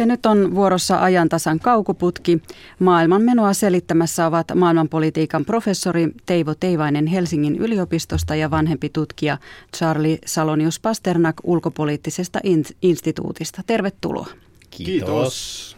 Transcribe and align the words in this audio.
Ja 0.00 0.06
nyt 0.06 0.26
on 0.26 0.54
vuorossa 0.54 1.02
ajantasan 1.02 1.60
kaukoputki. 1.60 2.42
Maailman 2.78 3.22
menoa 3.22 3.52
selittämässä 3.52 4.26
ovat 4.26 4.46
maailmanpolitiikan 4.54 5.44
professori 5.44 6.08
Teivo 6.26 6.54
Teivainen 6.54 7.06
Helsingin 7.06 7.56
yliopistosta 7.56 8.34
ja 8.34 8.50
vanhempi 8.50 8.88
tutkija 8.88 9.38
Charlie 9.76 10.18
Salonius 10.26 10.80
Pasternak 10.80 11.36
ulkopoliittisesta 11.44 12.40
instituutista. 12.82 13.62
Tervetuloa. 13.66 14.26
Kiitos. 14.70 15.76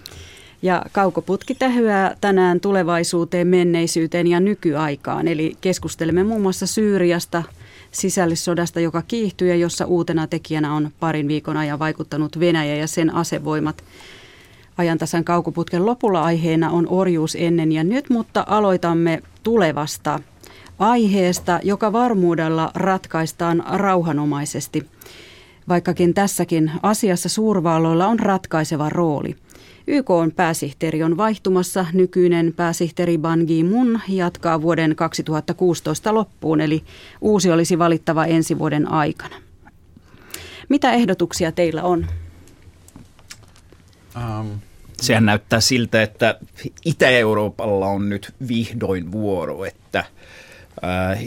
Ja 0.62 0.82
kaukoputki 0.92 1.54
tähyää 1.54 2.16
tänään 2.20 2.60
tulevaisuuteen, 2.60 3.46
menneisyyteen 3.46 4.26
ja 4.26 4.40
nykyaikaan. 4.40 5.28
Eli 5.28 5.56
keskustelemme 5.60 6.24
muun 6.24 6.42
muassa 6.42 6.66
Syyriasta, 6.66 7.42
sisällissodasta, 7.92 8.80
joka 8.80 9.02
kiihtyy 9.02 9.48
ja 9.48 9.56
jossa 9.56 9.86
uutena 9.86 10.26
tekijänä 10.26 10.74
on 10.74 10.90
parin 11.00 11.28
viikon 11.28 11.56
ajan 11.56 11.78
vaikuttanut 11.78 12.40
Venäjä 12.40 12.76
ja 12.76 12.86
sen 12.86 13.14
asevoimat. 13.14 13.84
Ajantasan 14.78 15.24
kaukoputken 15.24 15.86
lopulla 15.86 16.22
aiheena 16.22 16.70
on 16.70 16.86
orjuus 16.88 17.36
ennen 17.40 17.72
ja 17.72 17.84
nyt, 17.84 18.10
mutta 18.10 18.44
aloitamme 18.48 19.22
tulevasta 19.42 20.20
aiheesta, 20.78 21.60
joka 21.62 21.92
varmuudella 21.92 22.70
ratkaistaan 22.74 23.64
rauhanomaisesti. 23.72 24.86
Vaikkakin 25.68 26.14
tässäkin 26.14 26.72
asiassa 26.82 27.28
suurvalloilla 27.28 28.06
on 28.06 28.20
ratkaiseva 28.20 28.88
rooli. 28.88 29.36
YK 29.86 30.10
on 30.10 30.32
pääsihteeri 30.32 31.02
on 31.02 31.16
vaihtumassa. 31.16 31.86
Nykyinen 31.92 32.52
pääsihteeri 32.56 33.18
Ban 33.18 33.46
Ki-moon 33.46 34.00
jatkaa 34.08 34.62
vuoden 34.62 34.96
2016 34.96 36.14
loppuun, 36.14 36.60
eli 36.60 36.84
uusi 37.20 37.50
olisi 37.50 37.78
valittava 37.78 38.24
ensi 38.26 38.58
vuoden 38.58 38.92
aikana. 38.92 39.36
Mitä 40.68 40.92
ehdotuksia 40.92 41.52
teillä 41.52 41.82
on? 41.82 42.06
Um, 44.16 44.50
sehän 45.00 45.26
näyttää 45.26 45.60
siltä, 45.60 46.02
että 46.02 46.38
Itä-Euroopalla 46.84 47.86
on 47.86 48.08
nyt 48.08 48.34
vihdoin 48.48 49.12
vuoro, 49.12 49.64
että– 49.64 50.04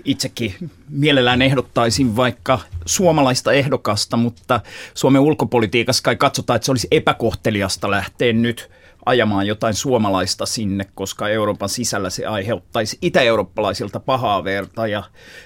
itsekin 0.05 0.53
mielellään 0.89 1.41
ehdottaisin 1.41 2.15
vaikka 2.15 2.59
suomalaista 2.85 3.53
ehdokasta, 3.53 4.17
mutta 4.17 4.61
Suomen 4.93 5.21
ulkopolitiikassa 5.21 6.03
kai 6.03 6.15
katsotaan, 6.15 6.55
että 6.55 6.65
se 6.65 6.71
olisi 6.71 6.87
epäkohteliasta 6.91 7.91
lähteä 7.91 8.33
nyt 8.33 8.69
ajamaan 9.05 9.47
jotain 9.47 9.73
suomalaista 9.73 10.45
sinne, 10.45 10.85
koska 10.95 11.29
Euroopan 11.29 11.69
sisällä 11.69 12.09
se 12.09 12.25
aiheuttaisi 12.25 12.97
itä-eurooppalaisilta 13.01 13.99
pahaa 13.99 14.43
verta. 14.43 14.87
Ja 14.87 15.03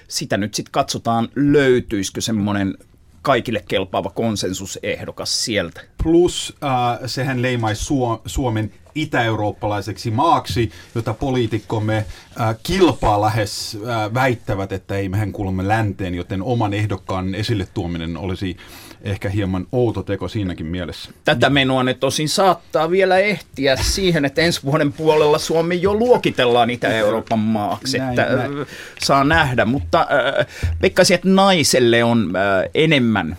sitä 0.08 0.36
nyt 0.36 0.54
sitten 0.54 0.72
katsotaan, 0.72 1.28
löytyisikö 1.36 2.20
semmoinen 2.20 2.74
kaikille 3.22 3.64
kelpaava 3.68 4.10
konsensusehdokas 4.10 5.44
sieltä. 5.44 5.80
Plus 6.02 6.56
äh, 6.64 6.70
sehän 7.06 7.42
leimaisi 7.42 7.94
Suomen 8.26 8.72
itä-eurooppalaiseksi 8.94 10.10
maaksi, 10.10 10.70
jota 10.94 11.14
poliitikkomme 11.14 11.96
äh, 11.96 12.56
kilpaa 12.62 13.20
lähes 13.20 13.78
äh, 13.86 14.14
väittävät, 14.14 14.72
että 14.72 14.96
ei 14.96 15.08
mehän 15.08 15.32
kuulumme 15.32 15.68
länteen, 15.68 16.14
joten 16.14 16.42
oman 16.42 16.74
ehdokkaan 16.74 17.34
esille 17.34 17.68
tuominen 17.74 18.16
olisi 18.16 18.56
ehkä 19.02 19.28
hieman 19.28 19.66
outo 19.72 20.02
teko 20.02 20.28
siinäkin 20.28 20.66
mielessä. 20.66 21.10
Tätä 21.24 21.50
menua 21.50 21.82
ne 21.82 21.94
tosin 21.94 22.28
saattaa 22.28 22.90
vielä 22.90 23.18
ehtiä 23.18 23.76
siihen, 23.76 24.24
että 24.24 24.42
ensi 24.42 24.60
vuoden 24.64 24.92
puolella 24.92 25.38
Suomi 25.38 25.82
jo 25.82 25.94
luokitellaan 25.94 26.70
Itä-Euroopan 26.70 27.38
maaksi, 27.38 27.98
näin, 27.98 28.20
että 28.20 28.36
näin. 28.36 28.66
saa 29.02 29.24
nähdä. 29.24 29.64
Mutta 29.64 30.00
äh, 30.00 30.46
veikkaisin, 30.82 31.14
että 31.14 31.28
naiselle 31.28 32.04
on 32.04 32.32
äh, 32.36 32.70
enemmän 32.74 33.36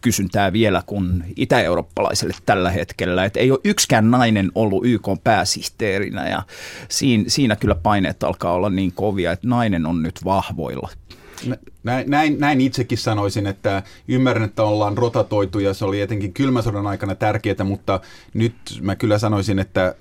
kysyntää 0.00 0.52
vielä 0.52 0.82
kuin 0.86 1.24
itä-eurooppalaiselle 1.36 2.34
tällä 2.46 2.70
hetkellä. 2.70 3.24
Et 3.24 3.36
ei 3.36 3.50
ole 3.50 3.60
yksikään 3.64 4.10
nainen 4.10 4.52
ollut 4.54 4.86
YK 4.86 5.08
pääsihteerinä 5.24 6.28
ja 6.28 6.42
siinä, 6.88 7.24
siinä 7.26 7.56
kyllä 7.56 7.74
paineet 7.74 8.22
alkaa 8.22 8.52
olla 8.52 8.70
niin 8.70 8.92
kovia, 8.92 9.32
että 9.32 9.48
nainen 9.48 9.86
on 9.86 10.02
nyt 10.02 10.20
vahvoilla. 10.24 10.88
Näin, 11.82 12.10
näin, 12.10 12.40
näin 12.40 12.60
itsekin 12.60 12.98
sanoisin, 12.98 13.46
että 13.46 13.82
ymmärrän, 14.08 14.44
että 14.44 14.62
ollaan 14.62 14.98
rotatoitu 14.98 15.58
ja 15.58 15.74
se 15.74 15.84
oli 15.84 16.00
etenkin 16.00 16.32
kylmän 16.32 16.62
sodan 16.62 16.86
aikana 16.86 17.14
tärkeää, 17.14 17.64
mutta 17.64 18.00
nyt 18.34 18.54
mä 18.80 18.96
kyllä 18.96 19.18
sanoisin, 19.18 19.58
että 19.58 19.94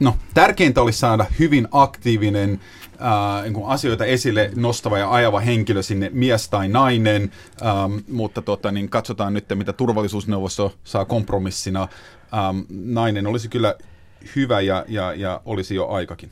no, 0.00 0.16
tärkeintä 0.34 0.82
olisi 0.82 0.98
saada 0.98 1.26
hyvin 1.38 1.68
aktiivinen 1.70 2.60
äh, 2.92 3.42
niin 3.42 3.66
asioita 3.66 4.04
esille 4.04 4.50
nostava 4.56 4.98
ja 4.98 5.12
ajava 5.12 5.40
henkilö 5.40 5.82
sinne, 5.82 6.10
mies 6.12 6.48
tai 6.48 6.68
nainen, 6.68 7.32
ähm, 7.62 7.98
mutta 8.08 8.42
tota, 8.42 8.72
niin 8.72 8.88
katsotaan 8.88 9.34
nyt, 9.34 9.44
mitä 9.54 9.72
turvallisuusneuvosto 9.72 10.74
saa 10.84 11.04
kompromissina. 11.04 11.88
Ähm, 12.34 12.58
nainen 12.70 13.26
olisi 13.26 13.48
kyllä 13.48 13.74
hyvä 14.36 14.60
ja, 14.60 14.84
ja, 14.88 15.14
ja 15.14 15.40
olisi 15.44 15.74
jo 15.74 15.88
aikakin. 15.88 16.30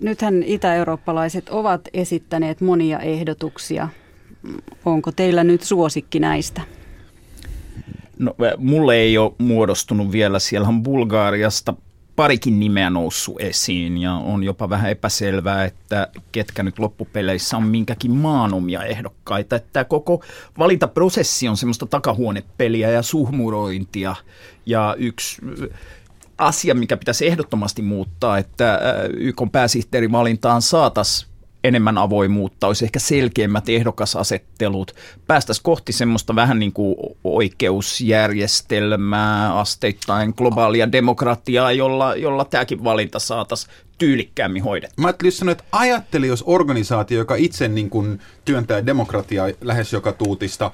Nythän 0.00 0.42
itä-eurooppalaiset 0.42 1.48
ovat 1.48 1.88
esittäneet 1.92 2.60
monia 2.60 2.98
ehdotuksia. 2.98 3.88
Onko 4.84 5.12
teillä 5.12 5.44
nyt 5.44 5.62
suosikki 5.62 6.20
näistä? 6.20 6.62
No, 8.18 8.34
mulle 8.58 8.94
ei 8.94 9.18
ole 9.18 9.32
muodostunut 9.38 10.12
vielä. 10.12 10.38
Siellä 10.38 10.68
on 10.68 10.82
Bulgaariasta 10.82 11.74
parikin 12.16 12.60
nimeä 12.60 12.90
noussut 12.90 13.40
esiin 13.40 13.98
ja 13.98 14.14
on 14.14 14.44
jopa 14.44 14.70
vähän 14.70 14.90
epäselvää, 14.90 15.64
että 15.64 16.08
ketkä 16.32 16.62
nyt 16.62 16.78
loppupeleissä 16.78 17.56
on 17.56 17.62
minkäkin 17.62 18.10
maanomia 18.10 18.84
ehdokkaita. 18.84 19.56
Että 19.56 19.68
tämä 19.72 19.84
koko 19.84 20.24
valintaprosessi 20.58 21.48
on 21.48 21.56
semmoista 21.56 21.86
takahuonepeliä 21.86 22.90
ja 22.90 23.02
suhmurointia 23.02 24.14
ja 24.66 24.96
yksi 24.98 25.42
asia, 26.38 26.74
mikä 26.74 26.96
pitäisi 26.96 27.26
ehdottomasti 27.26 27.82
muuttaa, 27.82 28.38
että 28.38 28.80
YK 29.16 29.42
pääsihteerin 29.52 30.12
valintaan 30.12 30.62
saataisiin 30.62 31.28
enemmän 31.64 31.98
avoimuutta, 31.98 32.66
olisi 32.66 32.84
ehkä 32.84 32.98
selkeämmät 32.98 33.68
ehdokasasettelut, 33.68 34.94
päästäisiin 35.26 35.62
kohti 35.62 35.92
semmoista 35.92 36.34
vähän 36.34 36.58
niin 36.58 36.72
kuin 36.72 36.96
oikeusjärjestelmää, 37.24 39.58
asteittain 39.58 40.34
globaalia 40.36 40.92
demokratiaa, 40.92 41.72
jolla, 41.72 42.14
jolla 42.14 42.44
tämäkin 42.44 42.84
valinta 42.84 43.18
saataisiin 43.18 43.74
tyylikkäämmin 43.98 44.62
hoidettua. 44.62 45.02
Mä 45.02 45.08
ajattelin 45.08 45.48
että 45.48 45.64
ajatteli, 45.72 46.26
jos 46.26 46.44
organisaatio, 46.46 47.18
joka 47.18 47.34
itse 47.34 47.68
niin 47.68 47.90
kuin 47.90 48.20
työntää 48.44 48.86
demokratiaa 48.86 49.48
lähes 49.60 49.92
joka 49.92 50.12
tuutista, 50.12 50.70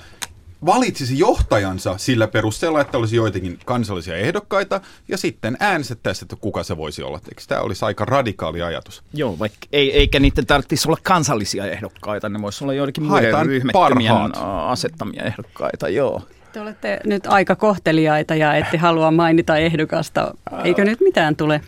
valitsisi 0.66 1.18
johtajansa 1.18 1.98
sillä 1.98 2.28
perusteella, 2.28 2.80
että 2.80 2.98
olisi 2.98 3.16
joitakin 3.16 3.58
kansallisia 3.64 4.16
ehdokkaita, 4.16 4.80
ja 5.08 5.18
sitten 5.18 5.56
äänestettäisiin, 5.60 6.24
että 6.24 6.36
kuka 6.40 6.62
se 6.62 6.76
voisi 6.76 7.02
olla. 7.02 7.20
Eikö 7.28 7.42
tämä 7.48 7.60
olisi 7.60 7.84
aika 7.84 8.04
radikaali 8.04 8.62
ajatus? 8.62 9.02
Joo, 9.14 9.38
vaikka 9.38 9.58
ei, 9.72 9.92
eikä 9.92 10.20
niiden 10.20 10.46
tarvitsisi 10.46 10.88
olla 10.88 10.98
kansallisia 11.02 11.66
ehdokkaita, 11.66 12.28
ne 12.28 12.42
voisi 12.42 12.64
olla 12.64 12.74
joidenkin 12.74 13.04
muiden 13.04 13.46
ryhmittymien 13.46 14.12
asettamia 14.66 15.24
ehdokkaita, 15.24 15.88
joo. 15.88 16.22
Te 16.52 16.60
olette 16.60 17.00
nyt 17.04 17.26
aika 17.26 17.56
kohteliaita 17.56 18.34
ja 18.34 18.54
ette 18.54 18.76
halua 18.76 19.10
mainita 19.10 19.56
ehdokasta. 19.56 20.34
Eikö 20.64 20.84
nyt 20.84 21.00
mitään 21.00 21.36
tule? 21.36 21.60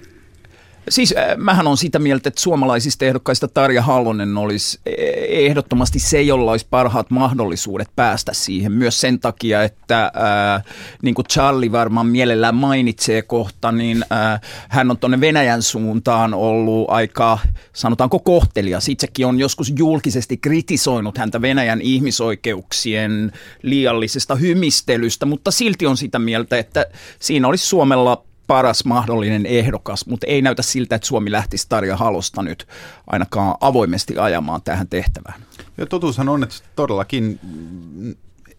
Siis 0.88 1.14
äh, 1.16 1.36
mähän 1.36 1.66
on 1.66 1.76
sitä 1.76 1.98
mieltä, 1.98 2.28
että 2.28 2.40
suomalaisista 2.40 3.04
ehdokkaista 3.04 3.48
Tarja 3.48 3.82
Hallonen 3.82 4.38
olisi 4.38 4.78
e, 4.86 4.92
ehdottomasti 5.28 5.98
se, 5.98 6.22
jolla 6.22 6.50
olisi 6.50 6.66
parhaat 6.70 7.10
mahdollisuudet 7.10 7.88
päästä 7.96 8.32
siihen. 8.34 8.72
Myös 8.72 9.00
sen 9.00 9.20
takia, 9.20 9.62
että 9.62 10.04
äh, 10.04 10.64
niin 11.02 11.14
kuin 11.14 11.26
Charlie 11.26 11.72
varmaan 11.72 12.06
mielellään 12.06 12.54
mainitsee 12.54 13.22
kohta, 13.22 13.72
niin 13.72 14.04
äh, 14.12 14.40
hän 14.68 14.90
on 14.90 14.98
tuonne 14.98 15.20
Venäjän 15.20 15.62
suuntaan 15.62 16.34
ollut 16.34 16.90
aika, 16.90 17.38
sanotaanko 17.72 18.18
kohtelias. 18.18 18.88
Itsekin 18.88 19.26
on 19.26 19.38
joskus 19.38 19.72
julkisesti 19.78 20.36
kritisoinut 20.36 21.18
häntä 21.18 21.42
Venäjän 21.42 21.80
ihmisoikeuksien 21.80 23.32
liiallisesta 23.62 24.34
hymistelystä, 24.34 25.26
mutta 25.26 25.50
silti 25.50 25.86
on 25.86 25.96
sitä 25.96 26.18
mieltä, 26.18 26.58
että 26.58 26.86
siinä 27.18 27.48
olisi 27.48 27.66
Suomella 27.66 28.26
paras 28.46 28.84
mahdollinen 28.84 29.46
ehdokas, 29.46 30.06
mutta 30.06 30.26
ei 30.26 30.42
näytä 30.42 30.62
siltä, 30.62 30.94
että 30.94 31.08
Suomi 31.08 31.32
lähtisi 31.32 31.66
Tarja 31.68 31.96
Halosta 31.96 32.42
nyt 32.42 32.68
ainakaan 33.06 33.54
avoimesti 33.60 34.18
ajamaan 34.18 34.62
tähän 34.62 34.88
tehtävään. 34.88 35.40
Ja 35.78 35.86
totuushan 35.86 36.28
on, 36.28 36.42
että 36.42 36.56
todellakin 36.76 37.40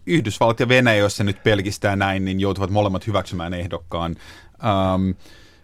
Yhdysvallat 0.06 0.60
ja 0.60 0.68
Venäjä, 0.68 0.98
jos 0.98 1.16
se 1.16 1.24
nyt 1.24 1.42
pelkistää 1.42 1.96
näin, 1.96 2.24
niin 2.24 2.40
joutuvat 2.40 2.70
molemmat 2.70 3.06
hyväksymään 3.06 3.54
ehdokkaan. 3.54 4.16
Ähm, 4.64 5.10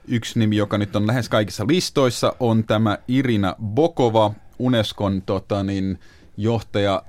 yksi 0.08 0.38
nimi, 0.38 0.56
joka 0.56 0.78
nyt 0.78 0.96
on 0.96 1.06
lähes 1.06 1.28
kaikissa 1.28 1.66
listoissa, 1.68 2.36
on 2.40 2.64
tämä 2.64 2.98
Irina 3.08 3.56
Bokova, 3.62 4.32
Unescon 4.58 5.22
tota, 5.22 5.62
niin, 5.64 5.98
johtaja 6.36 7.02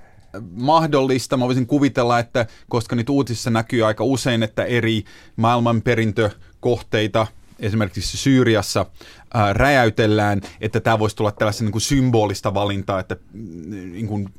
mahdollista. 0.51 1.38
Mä 1.38 1.45
voisin 1.45 1.68
kuvitella, 1.68 2.19
että 2.19 2.45
koska 2.69 2.95
nyt 2.95 3.09
uutisissa 3.09 3.50
näkyy 3.50 3.83
aika 3.83 4.03
usein, 4.03 4.44
että 4.44 4.63
eri 4.63 5.03
maailmanperintö 5.35 6.29
kohteita 6.65 7.27
esimerkiksi 7.59 8.17
Syyriassa 8.17 8.85
ää, 9.33 9.53
räjäytellään, 9.53 10.41
että 10.62 10.79
tämä 10.79 11.00
voisi 11.00 11.15
tulla 11.15 11.31
tällaisen 11.31 11.65
niin 11.65 11.71
kuin 11.71 11.81
symbolista 11.81 12.53
valintaa, 12.53 13.00
että 13.00 13.15
mm, 13.33 13.94
niin 13.94 14.07
kuin, 14.07 14.29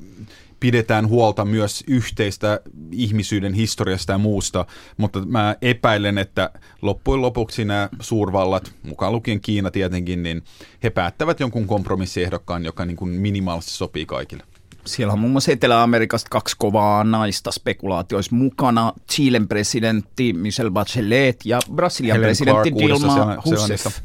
pidetään 0.59 1.07
huolta 1.07 1.45
myös 1.45 1.83
yhteistä 1.87 2.59
ihmisyyden 2.91 3.53
historiasta 3.53 4.11
ja 4.11 4.17
muusta, 4.17 4.65
mutta 4.97 5.19
mä 5.25 5.55
epäilen, 5.61 6.17
että 6.17 6.49
loppujen 6.81 7.21
lopuksi 7.21 7.65
nämä 7.65 7.89
suurvallat, 7.99 8.71
mukaan 8.83 9.13
lukien 9.13 9.41
Kiina 9.41 9.71
tietenkin, 9.71 10.23
niin 10.23 10.43
he 10.83 10.89
päättävät 10.89 11.39
jonkun 11.39 11.67
kompromissiehdokkaan, 11.67 12.65
joka 12.65 12.85
niin 12.85 12.97
kuin 12.97 13.11
minimaalisesti 13.11 13.77
sopii 13.77 14.05
kaikille. 14.05 14.43
Siellä 14.87 15.13
on 15.13 15.19
muun 15.19 15.31
muassa 15.31 15.51
Etelä-Amerikasta 15.51 16.29
kaksi 16.29 16.55
kovaa 16.59 17.03
naista 17.03 17.51
spekulaatioissa 17.51 18.35
mukana. 18.35 18.93
Chilen 19.11 19.47
presidentti 19.47 20.33
Michel 20.33 20.71
Bachelet 20.71 21.39
ja 21.45 21.59
Brasilian 21.73 22.15
Helen 22.15 22.27
presidentti 22.27 22.71
Clark 22.71 23.01
Dilma 23.01 23.35
Rousseff. 23.35 23.99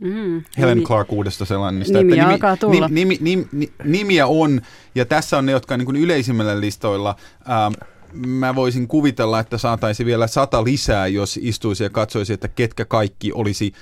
Mm, 0.00 0.44
Helen 0.58 0.76
nimi, 0.76 0.86
Clark 0.86 1.12
uudesta 1.12 1.44
Seelannista. 1.44 1.98
Nimiä 1.98 2.22
nimi, 2.22 2.32
alkaa 2.32 2.56
tulla. 2.56 2.88
Nimi, 2.88 3.18
nimi, 3.20 3.48
nimi, 3.52 3.72
nimiä 3.84 4.26
on, 4.26 4.60
ja 4.94 5.04
tässä 5.04 5.38
on 5.38 5.46
ne, 5.46 5.52
jotka 5.52 5.74
on 5.74 5.80
niin 5.80 5.96
yleisimmällä 5.96 6.60
listoilla. 6.60 7.16
Ähm, 7.50 7.74
mä 8.26 8.54
voisin 8.54 8.88
kuvitella, 8.88 9.40
että 9.40 9.58
saataisiin 9.58 10.06
vielä 10.06 10.26
sata 10.26 10.64
lisää, 10.64 11.06
jos 11.06 11.38
istuisi 11.42 11.84
ja 11.84 11.90
katsoisi, 11.90 12.32
että 12.32 12.48
ketkä 12.48 12.84
kaikki 12.84 13.32
olisi 13.32 13.72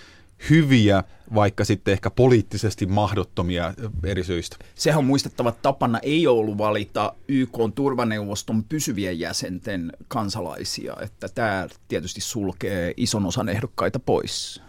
hyviä, 0.51 1.05
vaikka 1.35 1.65
sitten 1.65 1.93
ehkä 1.93 2.11
poliittisesti 2.11 2.87
mahdottomia 2.87 3.75
eri 4.05 4.25
syistä. 4.25 4.57
Sehän 4.75 4.99
on 4.99 5.05
muistettava, 5.05 5.49
että 5.49 5.63
tapana 5.63 5.99
ei 5.99 6.27
ollut 6.27 6.59
valita 6.59 7.15
YK 7.29 7.59
turvaneuvoston 7.75 8.65
pysyvien 8.65 9.19
jäsenten 9.19 9.93
kansalaisia, 10.09 10.97
että 11.01 11.29
tämä 11.35 11.69
tietysti 11.89 12.21
sulkee 12.21 12.95
ison 12.97 13.27
osan 13.27 13.49
ehdokkaita 13.49 13.99
pois. 13.99 14.63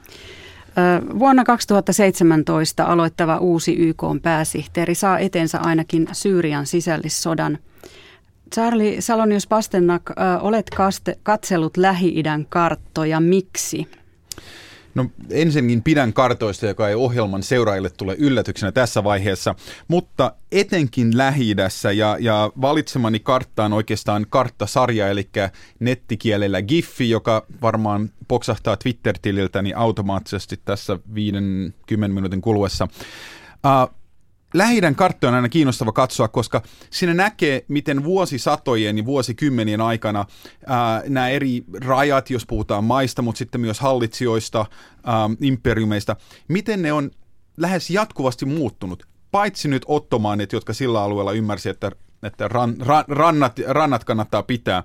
Vuonna 1.20 1.44
2017 1.44 2.84
aloittava 2.84 3.38
uusi 3.38 3.74
YK 3.74 4.04
pääsihteeri 4.22 4.96
saa 4.96 5.20
etensä 5.20 5.60
ainakin 5.60 6.08
Syyrian 6.12 6.66
sisällissodan. 6.66 7.58
Charlie 8.54 9.02
Salonius 9.02 9.48
Pasternak, 9.48 10.04
olet 10.42 10.66
katsellut 11.24 11.78
Lähi-idän 11.78 12.46
karttoja. 12.50 13.20
Miksi? 13.20 13.88
No 14.96 15.10
ensinnäkin 15.30 15.84
pidän 15.84 16.14
kartoista, 16.14 16.66
joka 16.66 16.90
ei 16.90 16.96
ohjelman 16.96 17.44
seuraajille 17.44 17.90
tule 17.90 18.16
yllätyksenä 18.20 18.72
tässä 18.72 19.04
vaiheessa, 19.04 19.56
mutta 19.88 20.32
etenkin 20.52 21.18
lähi 21.18 21.56
ja, 21.98 22.18
ja 22.20 22.52
valitsemani 22.62 23.20
kartta 23.20 23.66
on 23.66 23.74
oikeastaan 23.74 24.26
karttasarja, 24.30 25.08
eli 25.08 25.30
nettikielellä 25.80 26.62
Giffi, 26.62 27.10
joka 27.10 27.46
varmaan 27.62 28.10
poksahtaa 28.28 28.78
Twitter-tililtäni 28.78 29.74
automaattisesti 29.74 30.60
tässä 30.66 31.00
50 31.16 32.16
minuutin 32.16 32.42
kuluessa. 32.42 32.88
Uh, 33.66 33.96
Lähidän 34.56 34.96
karttoja 34.96 35.30
on 35.30 35.36
aina 35.36 35.50
kiinnostava 35.50 35.92
katsoa, 35.92 36.28
koska 36.28 36.62
siinä 36.90 37.14
näkee, 37.14 37.66
miten 37.68 38.04
vuosisatojen 38.04 38.98
ja 38.98 39.06
vuosikymmenien 39.06 39.82
aikana 39.82 40.26
ää, 40.66 41.04
nämä 41.08 41.30
eri 41.30 41.64
rajat, 41.82 42.30
jos 42.30 42.46
puhutaan 42.46 42.84
maista, 42.84 43.22
mutta 43.22 43.40
sitten 43.40 43.62
myös 43.62 43.80
hallitsijoista, 43.80 44.66
ää, 45.06 45.30
imperiumeista, 45.42 46.16
miten 46.48 46.82
ne 46.82 46.94
on 46.94 47.12
lähes 47.58 47.90
jatkuvasti 47.90 48.46
muuttunut. 48.46 49.08
Paitsi 49.32 49.68
nyt 49.68 49.84
ottomaanit, 49.86 50.54
jotka 50.54 50.74
sillä 50.74 51.02
alueella 51.04 51.32
ymmärsi, 51.32 51.70
että, 51.70 51.92
että 52.24 52.48
ran, 52.48 52.76
ran, 52.80 53.06
rannat, 53.08 53.60
rannat 53.68 54.04
kannattaa 54.04 54.44
pitää. 54.44 54.84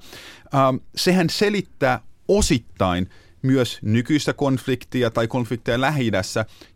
Ää, 0.52 0.74
sehän 0.96 1.30
selittää 1.30 2.00
osittain 2.28 3.10
myös 3.42 3.78
nykyistä 3.82 4.32
konfliktia 4.32 5.10
tai 5.10 5.28
konflikteja 5.28 5.80
lähi 5.80 6.10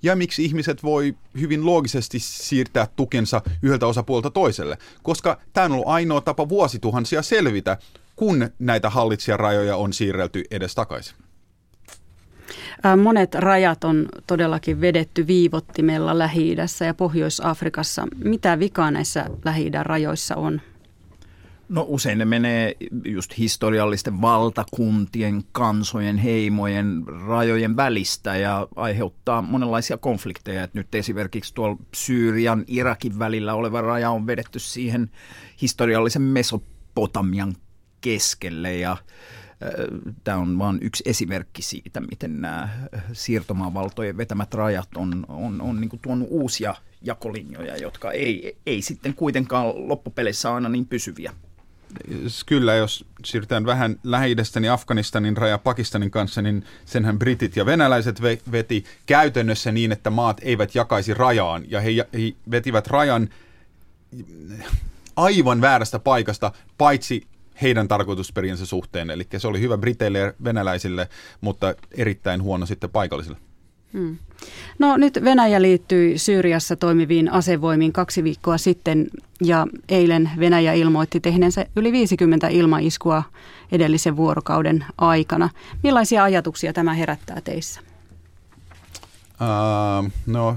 ja 0.03 0.17
miksi 0.17 0.45
ihmiset 0.45 0.83
voi 0.83 1.15
hyvin 1.41 1.67
loogisesti 1.67 2.19
siirtää 2.19 2.87
tukensa 2.97 3.43
yhdeltä 3.63 3.87
osapuolta 3.87 4.31
toiselle, 4.31 4.79
koska 5.03 5.41
tämä 5.53 5.65
on 5.65 5.73
ollut 5.73 5.89
ainoa 5.89 6.21
tapa 6.21 6.49
vuosituhansia 6.49 7.23
selvitä, 7.23 7.79
kun 8.17 8.51
näitä 8.59 8.91
hallitsijarajoja 8.91 9.77
on 9.77 9.93
siirrelty 9.93 10.45
edes 10.51 10.75
takaisin. 10.75 11.17
Monet 13.03 13.35
rajat 13.35 13.85
on 13.85 14.09
todellakin 14.27 14.81
vedetty 14.81 15.27
viivottimella 15.27 16.19
lähi 16.19 16.57
ja 16.87 16.95
Pohjois-Afrikassa. 16.95 18.07
Mitä 18.25 18.59
vikaa 18.59 18.91
näissä 18.91 19.27
lähi 19.45 19.71
rajoissa 19.83 20.37
on? 20.37 20.61
No 21.75 21.85
usein 21.89 22.19
ne 22.19 22.25
menee 22.25 22.77
just 23.05 23.39
historiallisten 23.39 24.21
valtakuntien, 24.21 25.43
kansojen, 25.53 26.19
heimojen, 26.19 27.03
rajojen 27.27 27.77
välistä 27.77 28.37
ja 28.37 28.69
aiheuttaa 28.77 29.43
monenlaisia 29.43 29.97
konflikteja. 29.97 30.63
Et 30.63 30.75
nyt 30.75 30.95
esimerkiksi 30.95 31.55
tuolla 31.55 31.77
Syyrian, 31.95 32.65
Irakin 32.67 33.19
välillä 33.19 33.55
oleva 33.55 33.81
raja 33.81 34.11
on 34.11 34.27
vedetty 34.27 34.59
siihen 34.59 35.11
historiallisen 35.63 36.23
Mesopotamian 36.23 37.55
keskelle 38.01 38.77
ja 38.77 38.97
Tämä 40.25 40.39
on 40.39 40.59
vain 40.59 40.79
yksi 40.83 41.03
esimerkki 41.07 41.63
siitä, 41.63 42.01
miten 42.01 42.41
nämä 42.41 42.69
siirtomaavaltojen 43.13 44.17
vetämät 44.17 44.55
rajat 44.55 44.89
on, 44.97 45.27
on, 45.29 45.61
on 45.61 45.81
niin 45.81 46.01
tuonut 46.03 46.29
uusia 46.31 46.75
jakolinjoja, 47.03 47.77
jotka 47.77 48.13
ei, 48.13 48.57
ei 48.67 48.83
sitten 48.83 49.15
kuitenkaan 49.15 49.89
loppupeleissä 49.89 50.55
aina 50.55 50.69
niin 50.69 50.87
pysyviä 50.87 51.33
kyllä, 52.47 52.75
jos 52.75 53.05
siirrytään 53.25 53.67
vähän 53.67 53.97
lähi 54.05 54.37
niin 54.61 54.73
Afganistanin 54.73 55.37
raja 55.37 55.59
Pakistanin 55.59 56.11
kanssa, 56.11 56.43
niin 56.43 56.65
senhän 56.85 57.19
britit 57.19 57.57
ja 57.57 57.67
venäläiset 57.67 58.23
veti 58.53 58.85
käytännössä 59.07 59.73
niin, 59.73 59.93
että 59.93 60.11
maat 60.11 60.41
eivät 60.43 60.75
jakaisi 60.75 61.15
rajaan. 61.15 61.65
Ja 61.69 61.81
he, 61.81 61.91
he 61.91 62.33
vetivät 62.51 62.87
rajan 62.87 63.29
aivan 65.17 65.61
väärästä 65.61 65.99
paikasta, 65.99 66.53
paitsi 66.79 67.27
heidän 67.63 67.89
tarkoitusperiensä 67.89 68.67
suhteen. 68.67 69.11
Eli 69.11 69.27
se 69.37 69.49
oli 69.49 69.61
hyvä 69.61 69.79
briteille 69.79 70.19
ja 70.19 70.33
venäläisille, 70.45 71.09
mutta 71.41 71.75
erittäin 71.91 72.43
huono 72.43 72.67
sitten 72.67 72.91
paikallisille. 72.91 73.37
Hmm. 73.95 74.17
No 74.79 74.97
nyt 74.97 75.19
Venäjä 75.25 75.63
liittyi 75.63 76.19
Syyriassa 76.19 76.77
toimiviin 76.77 77.33
asevoimiin 77.33 77.93
kaksi 77.93 78.25
viikkoa 78.25 78.59
sitten 78.59 79.07
ja 79.41 79.67
eilen 79.89 80.31
Venäjä 80.39 80.73
ilmoitti 80.73 81.21
tehneensä 81.21 81.67
yli 81.77 81.93
50 81.93 82.49
ilmaiskua 82.49 83.23
edellisen 83.73 84.17
vuorokauden 84.17 84.85
aikana. 84.99 85.49
Millaisia 85.83 86.25
ajatuksia 86.25 86.73
tämä 86.73 86.95
herättää 86.95 87.41
teissä? 87.41 87.81
Uh, 89.41 90.11
no, 90.27 90.57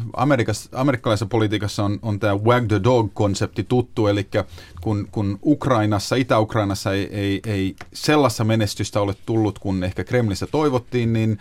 amerikkalaisessa 0.73 1.25
politiikassa 1.25 1.83
on, 1.83 1.99
on 2.01 2.19
tämä 2.19 2.35
wag 2.35 2.67
the 2.67 2.83
dog-konsepti 2.83 3.63
tuttu, 3.63 4.07
eli 4.07 4.27
kun, 4.81 5.07
kun 5.11 5.39
Ukrainassa, 5.45 6.15
Itä-Ukrainassa 6.15 6.93
ei, 6.93 7.09
ei, 7.11 7.41
ei 7.45 7.75
sellaista 7.93 8.43
menestystä 8.43 9.01
ole 9.01 9.15
tullut, 9.25 9.59
kun 9.59 9.83
ehkä 9.83 10.03
Kremlissä 10.03 10.47
toivottiin, 10.47 11.13
niin 11.13 11.39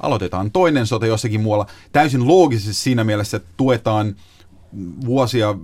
aloitetaan 0.00 0.50
toinen 0.50 0.86
sota 0.86 1.06
jossakin 1.06 1.40
muualla. 1.40 1.66
Täysin 1.92 2.28
loogisesti 2.28 2.74
siinä 2.74 3.04
mielessä, 3.04 3.36
että 3.36 3.48
tuetaan 3.56 4.16
vuosia 5.04 5.54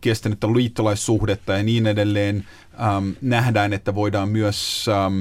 kestänyttä 0.00 0.46
liittolaissuhdetta 0.46 1.52
ja 1.52 1.62
niin 1.62 1.86
edelleen. 1.86 2.44
Ähm, 2.82 3.10
nähdään, 3.20 3.72
että 3.72 3.94
voidaan 3.94 4.28
myös 4.28 4.86
ähm, 4.88 5.20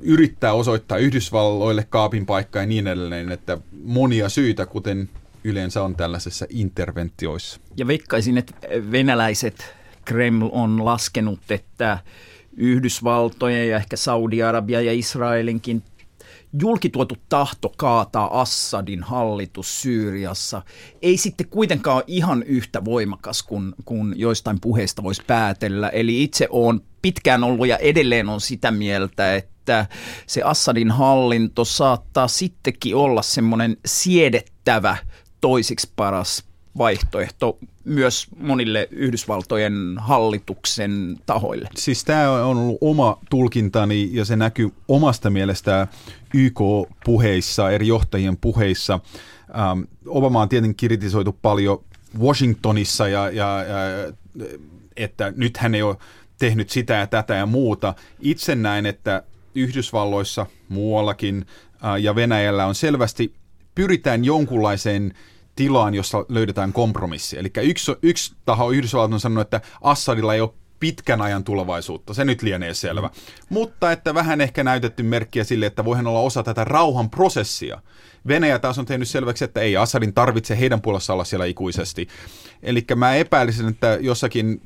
yrittää 0.00 0.52
osoittaa 0.52 0.98
Yhdysvalloille 0.98 1.86
kaapin 1.90 2.26
paikka 2.26 2.58
ja 2.58 2.66
niin 2.66 2.86
edelleen, 2.86 3.32
että 3.32 3.58
monia 3.84 4.28
syitä, 4.28 4.66
kuten 4.66 5.08
yleensä 5.44 5.82
on 5.82 5.96
tällaisessa 5.96 6.46
interventioissa. 6.48 7.60
Ja 7.76 7.86
veikkaisin, 7.86 8.38
että 8.38 8.54
venäläiset 8.90 9.74
Kreml 10.04 10.48
on 10.52 10.84
laskenut, 10.84 11.40
että 11.50 11.98
Yhdysvaltojen 12.56 13.68
ja 13.68 13.76
ehkä 13.76 13.96
Saudi-Arabia 13.96 14.80
ja 14.80 14.92
Israelinkin 14.92 15.82
julkituotu 16.60 17.16
tahto 17.28 17.72
kaataa 17.76 18.40
Assadin 18.40 19.02
hallitus 19.02 19.82
Syyriassa 19.82 20.62
ei 21.02 21.16
sitten 21.16 21.48
kuitenkaan 21.48 21.96
ole 21.96 22.04
ihan 22.06 22.42
yhtä 22.42 22.84
voimakas 22.84 23.42
kuin, 23.42 23.74
kuin 23.84 24.14
joistain 24.16 24.60
puheista 24.60 25.02
voisi 25.02 25.22
päätellä. 25.26 25.88
Eli 25.88 26.22
itse 26.22 26.46
olen 26.50 26.80
pitkään 27.02 27.44
ollut 27.44 27.66
ja 27.66 27.76
edelleen 27.76 28.28
on 28.28 28.40
sitä 28.40 28.70
mieltä, 28.70 29.34
että 29.34 29.86
se 30.26 30.42
Assadin 30.42 30.90
hallinto 30.90 31.64
saattaa 31.64 32.28
sittenkin 32.28 32.96
olla 32.96 33.22
semmoinen 33.22 33.76
siedettävä 33.86 34.96
toisiksi 35.40 35.90
paras 35.96 36.44
vaihtoehto 36.78 37.58
myös 37.84 38.26
monille 38.36 38.88
Yhdysvaltojen 38.90 39.94
hallituksen 39.98 41.16
tahoille. 41.26 41.68
Siis 41.76 42.04
tämä 42.04 42.30
on 42.30 42.56
ollut 42.56 42.78
oma 42.80 43.18
tulkintani 43.30 44.10
ja 44.12 44.24
se 44.24 44.36
näkyy 44.36 44.72
omasta 44.88 45.30
mielestä 45.30 45.86
YK-puheissa, 46.34 47.70
eri 47.70 47.86
johtajien 47.86 48.36
puheissa. 48.36 49.00
Ähm, 49.58 49.80
Obama 50.06 50.42
on 50.42 50.48
tietenkin 50.48 50.88
kritisoitu 50.88 51.38
paljon 51.42 51.84
Washingtonissa 52.20 53.08
ja, 53.08 53.30
ja, 53.30 53.64
ja 53.64 54.12
että 54.96 55.32
nyt 55.36 55.56
hän 55.56 55.74
ei 55.74 55.82
ole 55.82 55.96
tehnyt 56.42 56.70
sitä 56.70 56.94
ja 56.94 57.06
tätä 57.06 57.34
ja 57.34 57.46
muuta. 57.46 57.94
Itse 58.20 58.54
näen, 58.54 58.86
että 58.86 59.22
Yhdysvalloissa 59.54 60.46
muuallakin 60.68 61.46
ja 62.00 62.14
Venäjällä 62.14 62.66
on 62.66 62.74
selvästi 62.74 63.34
pyritään 63.74 64.24
jonkunlaiseen 64.24 65.14
tilaan, 65.56 65.94
jossa 65.94 66.26
löydetään 66.28 66.72
kompromissi. 66.72 67.38
Eli 67.38 67.50
yksi, 67.62 67.92
yksi 68.02 68.34
taho 68.44 68.70
Yhdysvallat 68.70 69.12
on 69.12 69.20
sanonut, 69.20 69.40
että 69.40 69.60
Assadilla 69.80 70.34
ei 70.34 70.40
ole 70.40 70.50
pitkän 70.80 71.22
ajan 71.22 71.44
tulevaisuutta, 71.44 72.14
se 72.14 72.24
nyt 72.24 72.42
lienee 72.42 72.74
selvä. 72.74 73.10
Mutta 73.48 73.92
että 73.92 74.14
vähän 74.14 74.40
ehkä 74.40 74.64
näytetty 74.64 75.02
merkkiä 75.02 75.44
sille, 75.44 75.66
että 75.66 75.84
voihan 75.84 76.06
olla 76.06 76.20
osa 76.20 76.42
tätä 76.42 76.64
rauhan 76.64 77.10
prosessia. 77.10 77.82
Venäjä 78.28 78.58
taas 78.58 78.78
on 78.78 78.86
tehnyt 78.86 79.08
selväksi, 79.08 79.44
että 79.44 79.60
ei 79.60 79.76
Assadin 79.76 80.14
tarvitse 80.14 80.58
heidän 80.58 80.80
puolessa 80.80 81.12
olla 81.12 81.24
siellä 81.24 81.46
ikuisesti. 81.46 82.08
Eli 82.62 82.84
mä 82.96 83.14
epäilisin, 83.14 83.68
että 83.68 83.98
jossakin 84.00 84.60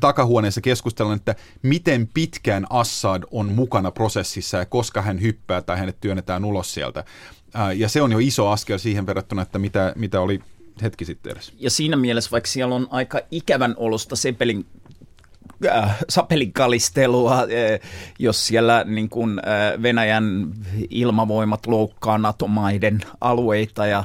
takahuoneessa 0.00 0.60
keskustellaan, 0.60 1.16
että 1.16 1.34
miten 1.62 2.08
pitkään 2.14 2.66
Assad 2.70 3.22
on 3.30 3.52
mukana 3.52 3.90
prosessissa 3.90 4.56
ja 4.56 4.66
koska 4.66 5.02
hän 5.02 5.22
hyppää 5.22 5.62
tai 5.62 5.78
hänet 5.78 6.00
työnnetään 6.00 6.44
ulos 6.44 6.74
sieltä. 6.74 7.04
Ja 7.76 7.88
se 7.88 8.02
on 8.02 8.12
jo 8.12 8.18
iso 8.18 8.48
askel 8.48 8.78
siihen 8.78 9.06
verrattuna, 9.06 9.42
että 9.42 9.58
mitä, 9.58 9.92
mitä 9.96 10.20
oli 10.20 10.40
hetki 10.82 11.04
sitten 11.04 11.32
edes. 11.32 11.52
Ja 11.58 11.70
siinä 11.70 11.96
mielessä, 11.96 12.30
vaikka 12.30 12.50
siellä 12.50 12.74
on 12.74 12.86
aika 12.90 13.20
ikävän 13.30 13.74
olosta 13.76 14.16
Sepelin 14.16 14.66
äh, 15.66 15.96
sapelinkalistelua, 16.08 17.38
äh, 17.38 17.46
jos 18.18 18.46
siellä 18.46 18.84
niin 18.84 19.08
kuin, 19.08 19.38
äh, 19.38 19.82
Venäjän 19.82 20.52
ilmavoimat 20.90 21.66
loukkaa 21.66 22.18
NATO-maiden 22.18 23.00
alueita 23.20 23.86
ja 23.86 24.04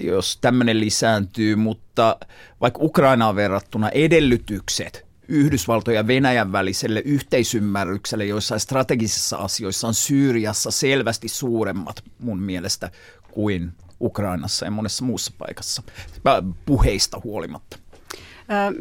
jos 0.00 0.38
tämmöinen 0.40 0.80
lisääntyy, 0.80 1.56
mutta 1.56 2.16
vaikka 2.60 2.80
Ukrainaan 2.82 3.36
verrattuna 3.36 3.88
edellytykset 3.88 5.06
Yhdysvaltojen 5.28 5.96
ja 5.96 6.06
Venäjän 6.06 6.52
väliselle 6.52 7.02
yhteisymmärrykselle 7.04 8.24
joissain 8.24 8.60
strategisissa 8.60 9.36
asioissa 9.36 9.88
on 9.88 9.94
Syyriassa 9.94 10.70
selvästi 10.70 11.28
suuremmat 11.28 12.04
mun 12.18 12.38
mielestä 12.38 12.90
kuin 13.30 13.72
Ukrainassa 14.00 14.64
ja 14.64 14.70
monessa 14.70 15.04
muussa 15.04 15.32
paikassa, 15.38 15.82
puheista 16.66 17.20
huolimatta. 17.24 17.81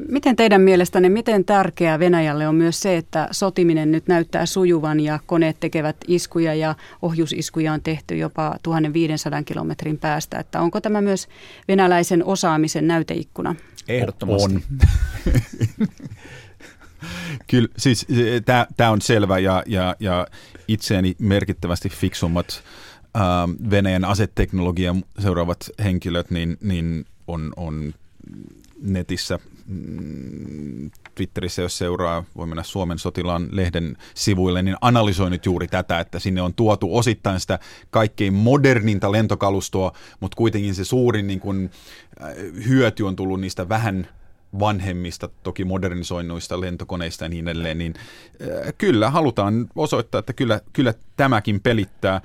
Miten 0.10 0.36
teidän 0.36 0.62
mielestänne, 0.62 1.10
miten 1.10 1.46
tärkeää 1.46 2.00
Venäjälle 2.00 2.48
on 2.48 2.56
myös 2.56 2.82
se, 2.82 2.98
että 2.98 3.27
sotiminen 3.32 3.91
nyt 3.91 4.08
näyttää 4.08 4.46
sujuvan 4.46 5.00
ja 5.00 5.20
koneet 5.25 5.60
tekevät 5.60 5.96
iskuja 6.08 6.53
ja 6.56 6.75
ohjusiskuja 7.01 7.74
on 7.74 7.82
tehty 7.82 8.18
jopa 8.18 8.56
1500 8.63 9.44
kilometrin 9.44 9.98
päästä, 9.98 10.39
että 10.39 10.62
onko 10.62 10.82
tämä 10.82 11.01
myös 11.01 11.27
venäläisen 11.68 12.25
osaamisen 12.25 12.88
näyteikkuna? 12.88 13.56
Ehdottomasti. 13.88 14.56
On. 14.56 14.62
Kyllä, 17.48 17.68
siis 17.77 18.08
tämä 18.77 18.91
on 18.91 19.01
selvä 19.01 19.39
ja, 19.39 19.63
ja, 19.65 19.96
ja 20.00 20.27
itseäni 20.68 21.15
merkittävästi 21.20 21.89
fiksummat 21.89 22.63
äh, 23.15 23.22
Venäjän 23.70 24.06
aseteknologian 24.06 25.03
seuraavat 25.20 25.70
henkilöt, 25.84 26.32
niin, 26.32 26.58
niin 26.62 27.06
on, 27.27 27.53
on 27.56 27.94
netissä 28.82 29.40
mm, 29.68 30.92
Twitterissä, 31.16 31.62
jos 31.62 31.78
seuraa, 31.78 32.24
voi 32.36 32.48
mennä 32.48 32.64
Suomen 32.64 33.00
sotilaan 33.00 33.48
lehden 33.52 33.98
sivuille, 34.14 34.64
niin 34.64 34.76
analysoinut 34.82 35.46
juuri 35.46 35.68
tätä, 35.68 36.00
että 36.00 36.20
sinne 36.20 36.42
on 36.42 36.54
tuotu 36.54 36.98
osittain 36.98 37.40
sitä 37.40 37.60
kaikkein 37.90 38.34
moderninta 38.34 39.12
lentokalustoa, 39.12 39.92
mutta 40.20 40.36
kuitenkin 40.36 40.76
se 40.76 40.86
suurin 40.86 41.28
niin 41.28 41.40
kuin, 41.40 41.72
äh, 42.24 42.30
hyöty 42.68 43.04
on 43.04 43.16
tullut 43.16 43.42
niistä 43.42 43.70
vähän 43.70 44.08
vanhemmista, 44.60 45.29
toki 45.43 45.65
modernisoinnuista 45.65 46.62
lentokoneista 46.62 47.25
ja 47.25 47.29
niin 47.29 47.48
edelleen, 47.48 47.77
niin 47.77 47.93
äh, 48.41 48.74
kyllä 48.77 49.10
halutaan 49.10 49.67
osoittaa, 49.75 50.20
että 50.20 50.34
kyllä, 50.34 50.62
kyllä 50.74 50.93
tämäkin 51.17 51.62
pelittää. 51.62 52.22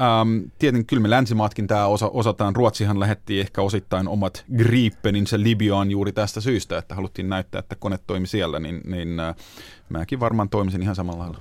Ähm, 0.00 0.38
tietenkin 0.58 0.86
kyllä 0.86 1.02
me 1.02 1.10
länsimaatkin 1.10 1.66
tämä 1.66 1.86
osa, 1.86 2.08
osataan. 2.08 2.56
Ruotsihan 2.56 3.00
lähetti 3.00 3.40
ehkä 3.40 3.62
osittain 3.62 4.08
omat 4.08 4.44
Gripeninsa 4.56 5.36
Libyaan 5.40 5.90
juuri 5.90 6.12
tästä 6.12 6.40
syystä, 6.40 6.78
että 6.78 6.94
haluttiin 6.94 7.28
näyttää, 7.28 7.58
että 7.58 7.74
kone 7.74 7.98
toimi 8.06 8.26
siellä, 8.26 8.58
niin, 8.58 8.80
niin 8.84 9.20
äh, 9.20 9.34
mäkin 9.88 10.20
varmaan 10.20 10.48
toimisin 10.48 10.82
ihan 10.82 10.94
samalla 10.94 11.22
lailla. 11.22 11.38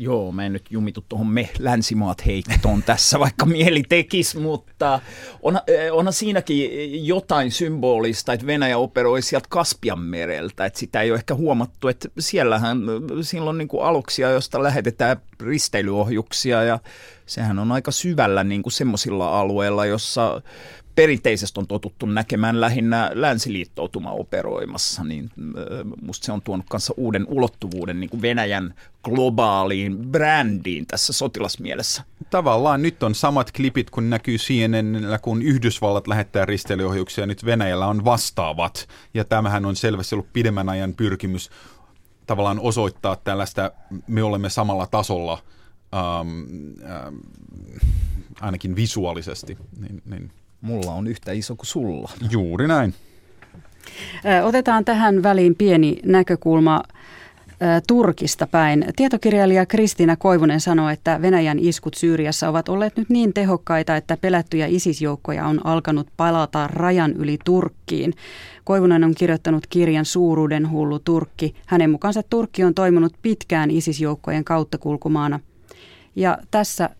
Joo, 0.00 0.32
mä 0.32 0.46
en 0.46 0.52
nyt 0.52 0.66
jumitu 0.70 1.04
tuohon 1.08 1.26
me 1.26 1.50
länsimaat 1.58 2.26
heittoon 2.26 2.82
tässä, 2.82 3.18
vaikka 3.24 3.46
mieli 3.46 3.82
tekis, 3.88 4.36
mutta 4.36 5.00
on, 5.42 5.60
eh, 5.66 5.92
onhan 5.92 6.12
siinäkin 6.12 7.06
jotain 7.06 7.52
symbolista, 7.52 8.32
että 8.32 8.46
Venäjä 8.46 8.78
operoi 8.78 9.22
sieltä 9.22 9.46
Kaspian 9.50 10.00
mereltä, 10.00 10.64
että 10.66 10.78
sitä 10.78 11.00
ei 11.02 11.10
ole 11.10 11.18
ehkä 11.18 11.34
huomattu, 11.34 11.88
että 11.88 12.08
siellähän 12.18 12.82
silloin 13.22 13.58
niin 13.58 13.68
aluksia, 13.82 14.30
josta 14.30 14.62
lähetetään 14.62 15.16
risteilyohjuksia 15.40 16.62
ja 16.62 16.78
sehän 17.28 17.58
on 17.58 17.72
aika 17.72 17.90
syvällä 17.90 18.44
niin 18.44 18.62
kuin 18.62 18.72
semmoisilla 18.72 19.40
alueilla, 19.40 19.86
jossa 19.86 20.42
perinteisesti 20.94 21.60
on 21.60 21.66
totuttu 21.66 22.06
näkemään 22.06 22.60
lähinnä 22.60 23.10
länsiliittoutuma 23.14 24.10
operoimassa, 24.10 25.04
niin 25.04 25.30
musta 26.02 26.26
se 26.26 26.32
on 26.32 26.42
tuonut 26.42 26.66
kanssa 26.68 26.94
uuden 26.96 27.26
ulottuvuuden 27.28 28.00
niin 28.00 28.10
kuin 28.10 28.22
Venäjän 28.22 28.74
globaaliin 29.04 29.98
brändiin 29.98 30.86
tässä 30.86 31.12
sotilasmielessä. 31.12 32.02
Tavallaan 32.30 32.82
nyt 32.82 33.02
on 33.02 33.14
samat 33.14 33.52
klipit, 33.52 33.90
kun 33.90 34.10
näkyy 34.10 34.36
CNNllä, 34.36 35.18
kun 35.18 35.42
Yhdysvallat 35.42 36.06
lähettää 36.06 36.44
risteilyohjuksia, 36.44 37.26
nyt 37.26 37.44
Venäjällä 37.44 37.86
on 37.86 38.04
vastaavat. 38.04 38.88
Ja 39.14 39.24
tämähän 39.24 39.64
on 39.64 39.76
selvästi 39.76 40.14
ollut 40.14 40.32
pidemmän 40.32 40.68
ajan 40.68 40.94
pyrkimys 40.94 41.50
tavallaan 42.26 42.60
osoittaa 42.60 43.16
tällaista, 43.16 43.72
me 44.06 44.22
olemme 44.22 44.50
samalla 44.50 44.86
tasolla, 44.86 45.42
ähm, 45.94 46.28
ähm, 46.90 47.16
ainakin 48.40 48.76
visuaalisesti. 48.76 49.58
Niin, 49.80 50.02
niin 50.04 50.30
mulla 50.60 50.92
on 50.92 51.06
yhtä 51.06 51.32
iso 51.32 51.56
kuin 51.56 51.66
sulla. 51.66 52.10
Juuri 52.30 52.68
näin. 52.68 52.94
Otetaan 54.44 54.84
tähän 54.84 55.22
väliin 55.22 55.54
pieni 55.54 55.98
näkökulma 56.04 56.82
Turkista 57.86 58.46
päin. 58.46 58.84
Tietokirjailija 58.96 59.66
Kristiina 59.66 60.16
Koivunen 60.16 60.60
sanoi, 60.60 60.92
että 60.92 61.22
Venäjän 61.22 61.58
iskut 61.58 61.94
Syyriassa 61.94 62.48
ovat 62.48 62.68
olleet 62.68 62.96
nyt 62.96 63.08
niin 63.10 63.32
tehokkaita, 63.32 63.96
että 63.96 64.16
pelättyjä 64.16 64.66
ISIS-joukkoja 64.66 65.46
on 65.46 65.66
alkanut 65.66 66.08
palata 66.16 66.66
rajan 66.66 67.12
yli 67.12 67.38
Turkkiin. 67.44 68.14
Koivunen 68.64 69.04
on 69.04 69.14
kirjoittanut 69.14 69.66
kirjan 69.66 70.04
Suuruuden 70.04 70.70
hullu 70.70 70.98
Turkki. 70.98 71.54
Hänen 71.66 71.90
mukaansa 71.90 72.22
Turkki 72.30 72.64
on 72.64 72.74
toiminut 72.74 73.12
pitkään 73.22 73.70
ISIS-joukkojen 73.70 74.44
kauttakulkumaana. 74.44 75.40
Ja 76.18 76.36
tässä 76.50 76.90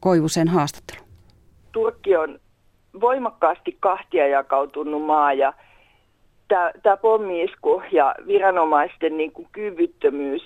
Koivusen 0.00 0.48
haastattelu. 0.48 1.00
Turkki 1.72 2.16
on 2.16 2.38
voimakkaasti 3.00 3.76
kahtia 3.80 4.28
jakautunut 4.28 5.02
maa 5.02 5.32
ja 5.32 5.52
tämä 6.82 6.96
pommiisku 6.96 7.82
ja 7.92 8.14
viranomaisten 8.26 9.16
niin 9.16 9.32
kuin 9.32 9.48
kyvyttömyys 9.52 10.42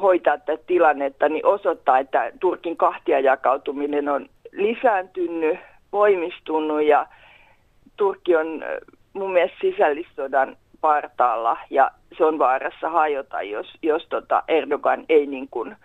hoitaa 0.00 0.38
tätä 0.38 0.62
tilannetta 0.66 1.28
niin 1.28 1.46
osoittaa, 1.46 1.98
että 1.98 2.32
Turkin 2.40 2.76
kahtia 2.76 3.20
jakautuminen 3.20 4.08
on 4.08 4.28
lisääntynyt, 4.52 5.58
voimistunut 5.92 6.82
ja 6.82 7.06
Turkki 7.96 8.36
on 8.36 8.64
mun 9.12 9.32
mielestä 9.32 9.58
sisällissodan 9.60 10.56
partaalla 10.80 11.56
ja 11.70 11.90
se 12.18 12.24
on 12.24 12.38
vaarassa 12.38 12.88
hajota, 12.88 13.42
jos, 13.42 13.66
jos 13.82 14.06
tota 14.08 14.42
Erdogan 14.48 15.04
ei 15.08 15.26
niin 15.26 15.48
kuin 15.50 15.76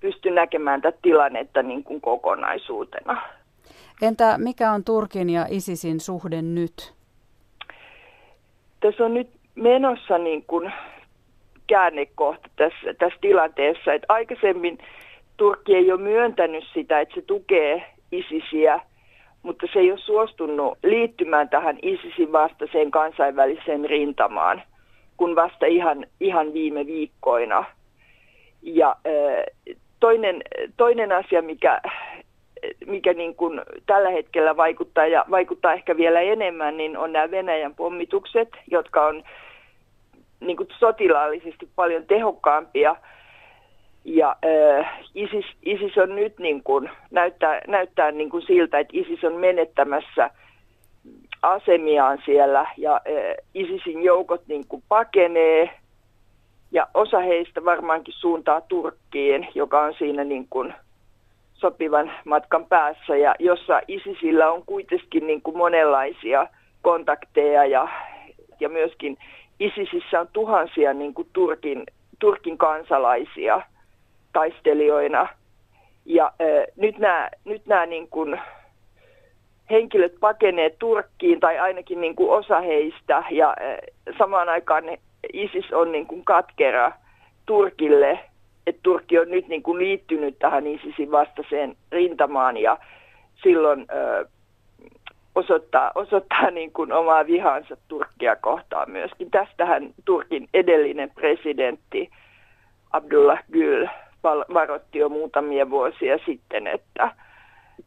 pysty 0.00 0.30
näkemään 0.30 0.82
tätä 0.82 0.98
tilannetta 1.02 1.62
niin 1.62 1.84
kuin 1.84 2.00
kokonaisuutena. 2.00 3.22
Entä 4.02 4.38
mikä 4.38 4.72
on 4.72 4.84
Turkin 4.84 5.30
ja 5.30 5.46
ISISin 5.50 6.00
suhde 6.00 6.42
nyt? 6.42 6.92
Tässä 8.80 9.04
on 9.04 9.14
nyt 9.14 9.28
menossa 9.54 10.18
niin 10.18 10.44
kuin 10.46 10.72
käännekohta 11.66 12.48
tässä, 12.56 12.94
tässä 12.98 13.18
tilanteessa, 13.20 13.92
että 13.92 14.06
aikaisemmin 14.08 14.78
Turkki 15.36 15.74
ei 15.74 15.92
ole 15.92 16.00
myöntänyt 16.00 16.64
sitä, 16.74 17.00
että 17.00 17.14
se 17.14 17.22
tukee 17.22 17.94
ISISiä, 18.12 18.80
mutta 19.42 19.66
se 19.72 19.78
ei 19.78 19.90
ole 19.90 20.00
suostunut 20.00 20.78
liittymään 20.82 21.48
tähän 21.48 21.78
ISISin 21.82 22.32
vastaiseen 22.32 22.90
kansainväliseen 22.90 23.84
rintamaan, 23.84 24.62
kun 25.16 25.36
vasta 25.36 25.66
ihan, 25.66 26.06
ihan 26.20 26.52
viime 26.52 26.86
viikkoina. 26.86 27.64
Ja 28.62 28.96
toinen, 30.00 30.42
toinen 30.76 31.12
asia, 31.12 31.42
mikä 31.42 31.80
mikä 32.86 33.12
niin 33.12 33.34
kuin 33.34 33.60
tällä 33.86 34.10
hetkellä 34.10 34.56
vaikuttaa 34.56 35.06
ja 35.06 35.24
vaikuttaa 35.30 35.72
ehkä 35.72 35.96
vielä 35.96 36.20
enemmän, 36.20 36.76
niin 36.76 36.98
on 36.98 37.12
nämä 37.12 37.30
Venäjän 37.30 37.74
pommitukset, 37.74 38.48
jotka 38.70 39.06
on 39.06 39.22
niin 40.40 40.56
kuin 40.56 40.68
sotilaallisesti 40.78 41.68
paljon 41.76 42.06
tehokkaampia. 42.06 42.96
Ja 44.04 44.36
äh, 44.44 45.00
ISIS, 45.14 45.44
ISIS 45.62 45.98
on 45.98 46.16
nyt 46.16 46.38
niin 46.38 46.62
kuin, 46.62 46.90
näyttää, 47.10 47.60
näyttää 47.68 48.10
niin 48.10 48.30
kuin 48.30 48.46
siltä, 48.46 48.78
että 48.78 48.96
ISIS 48.96 49.24
on 49.24 49.34
menettämässä 49.34 50.30
asemiaan 51.42 52.22
siellä 52.24 52.66
ja 52.76 52.94
äh, 52.94 53.34
ISISin 53.54 54.02
joukot 54.02 54.42
niin 54.46 54.66
kuin 54.68 54.82
pakenee 54.88 55.79
ja 56.72 56.86
osa 56.94 57.18
heistä 57.18 57.64
varmaankin 57.64 58.14
suuntaa 58.14 58.60
Turkkiin, 58.60 59.48
joka 59.54 59.80
on 59.80 59.94
siinä 59.98 60.24
niin 60.24 60.46
kuin 60.50 60.74
sopivan 61.54 62.12
matkan 62.24 62.66
päässä 62.66 63.16
ja 63.16 63.34
jossa 63.38 63.80
ISISillä 63.88 64.50
on 64.50 64.62
kuitenkin 64.66 65.26
niin 65.26 65.42
kuin 65.42 65.56
monenlaisia 65.56 66.46
kontakteja 66.82 67.64
ja, 67.64 67.88
ja 68.60 68.68
myöskin 68.68 69.18
ISISissä 69.60 70.20
on 70.20 70.28
tuhansia 70.32 70.94
niin 70.94 71.14
kuin 71.14 71.28
Turkin, 71.32 71.84
Turkin 72.18 72.58
kansalaisia 72.58 73.62
taistelijoina. 74.32 75.28
Ja 76.04 76.26
äh, 76.26 76.66
nyt 76.76 76.98
nämä, 76.98 77.30
nyt 77.44 77.66
nämä 77.66 77.86
niin 77.86 78.08
kuin 78.08 78.40
henkilöt 79.70 80.14
pakenee 80.20 80.70
Turkkiin 80.78 81.40
tai 81.40 81.58
ainakin 81.58 82.00
niin 82.00 82.16
kuin 82.16 82.30
osa 82.30 82.60
heistä 82.60 83.24
ja 83.30 83.48
äh, 83.48 83.76
samaan 84.18 84.48
aikaan 84.48 84.84
ISIS 85.32 85.72
on 85.72 85.92
niin 85.92 86.06
kuin 86.06 86.24
katkera 86.24 86.92
Turkille, 87.46 88.20
että 88.66 88.80
Turkki 88.82 89.18
on 89.18 89.30
nyt 89.30 89.48
niin 89.48 89.62
kuin 89.62 89.78
liittynyt 89.78 90.38
tähän 90.38 90.66
ISISin 90.66 91.10
vastaiseen 91.10 91.76
rintamaan 91.92 92.56
ja 92.56 92.78
silloin 93.42 93.80
äh, 93.80 94.30
osoittaa, 95.34 95.92
osoittaa 95.94 96.50
niin 96.60 96.72
kuin 96.72 96.92
omaa 96.92 97.26
vihansa 97.26 97.76
Turkkia 97.88 98.36
kohtaan 98.36 98.90
myöskin. 98.90 99.30
Tästähän 99.30 99.94
Turkin 100.04 100.48
edellinen 100.54 101.10
presidentti 101.10 102.10
Abdullah 102.90 103.42
Gül 103.52 103.86
varoitti 104.54 104.98
jo 104.98 105.08
muutamia 105.08 105.70
vuosia 105.70 106.18
sitten, 106.26 106.66
että 106.66 107.14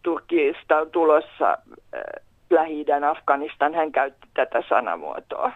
Turkista 0.03 0.77
on 0.77 0.91
tulossa 0.91 1.49
äh, 1.49 2.01
lähi 2.49 2.85
Afganistan. 3.11 3.73
Hän 3.73 3.91
käytti 3.91 4.27
tätä 4.33 4.63
sanamuotoa. 4.69 5.51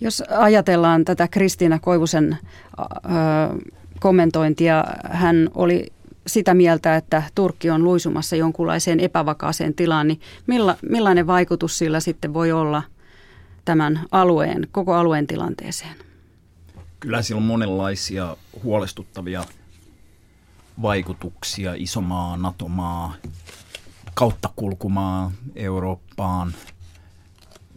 Jos 0.00 0.22
ajatellaan 0.30 1.04
tätä 1.04 1.28
Kristiina 1.28 1.78
Koivusen 1.78 2.38
äh, 2.80 2.88
kommentointia, 4.00 4.84
hän 5.10 5.50
oli 5.54 5.92
sitä 6.26 6.54
mieltä, 6.54 6.96
että 6.96 7.22
Turkki 7.34 7.70
on 7.70 7.84
luisumassa 7.84 8.36
jonkunlaiseen 8.36 9.00
epävakaaseen 9.00 9.74
tilaan, 9.74 10.08
niin 10.08 10.20
milla, 10.46 10.76
millainen 10.90 11.26
vaikutus 11.26 11.78
sillä 11.78 12.00
sitten 12.00 12.34
voi 12.34 12.52
olla 12.52 12.82
tämän 13.64 14.00
alueen, 14.10 14.68
koko 14.72 14.94
alueen 14.94 15.26
tilanteeseen? 15.26 15.96
Kyllä 17.00 17.22
sillä 17.22 17.38
on 17.38 17.44
monenlaisia 17.44 18.36
huolestuttavia 18.62 19.44
vaikutuksia. 20.82 21.74
Isomaa, 21.76 22.36
NATO-maa, 22.36 23.14
kauttakulkumaa 24.14 25.32
Eurooppaan, 25.56 26.54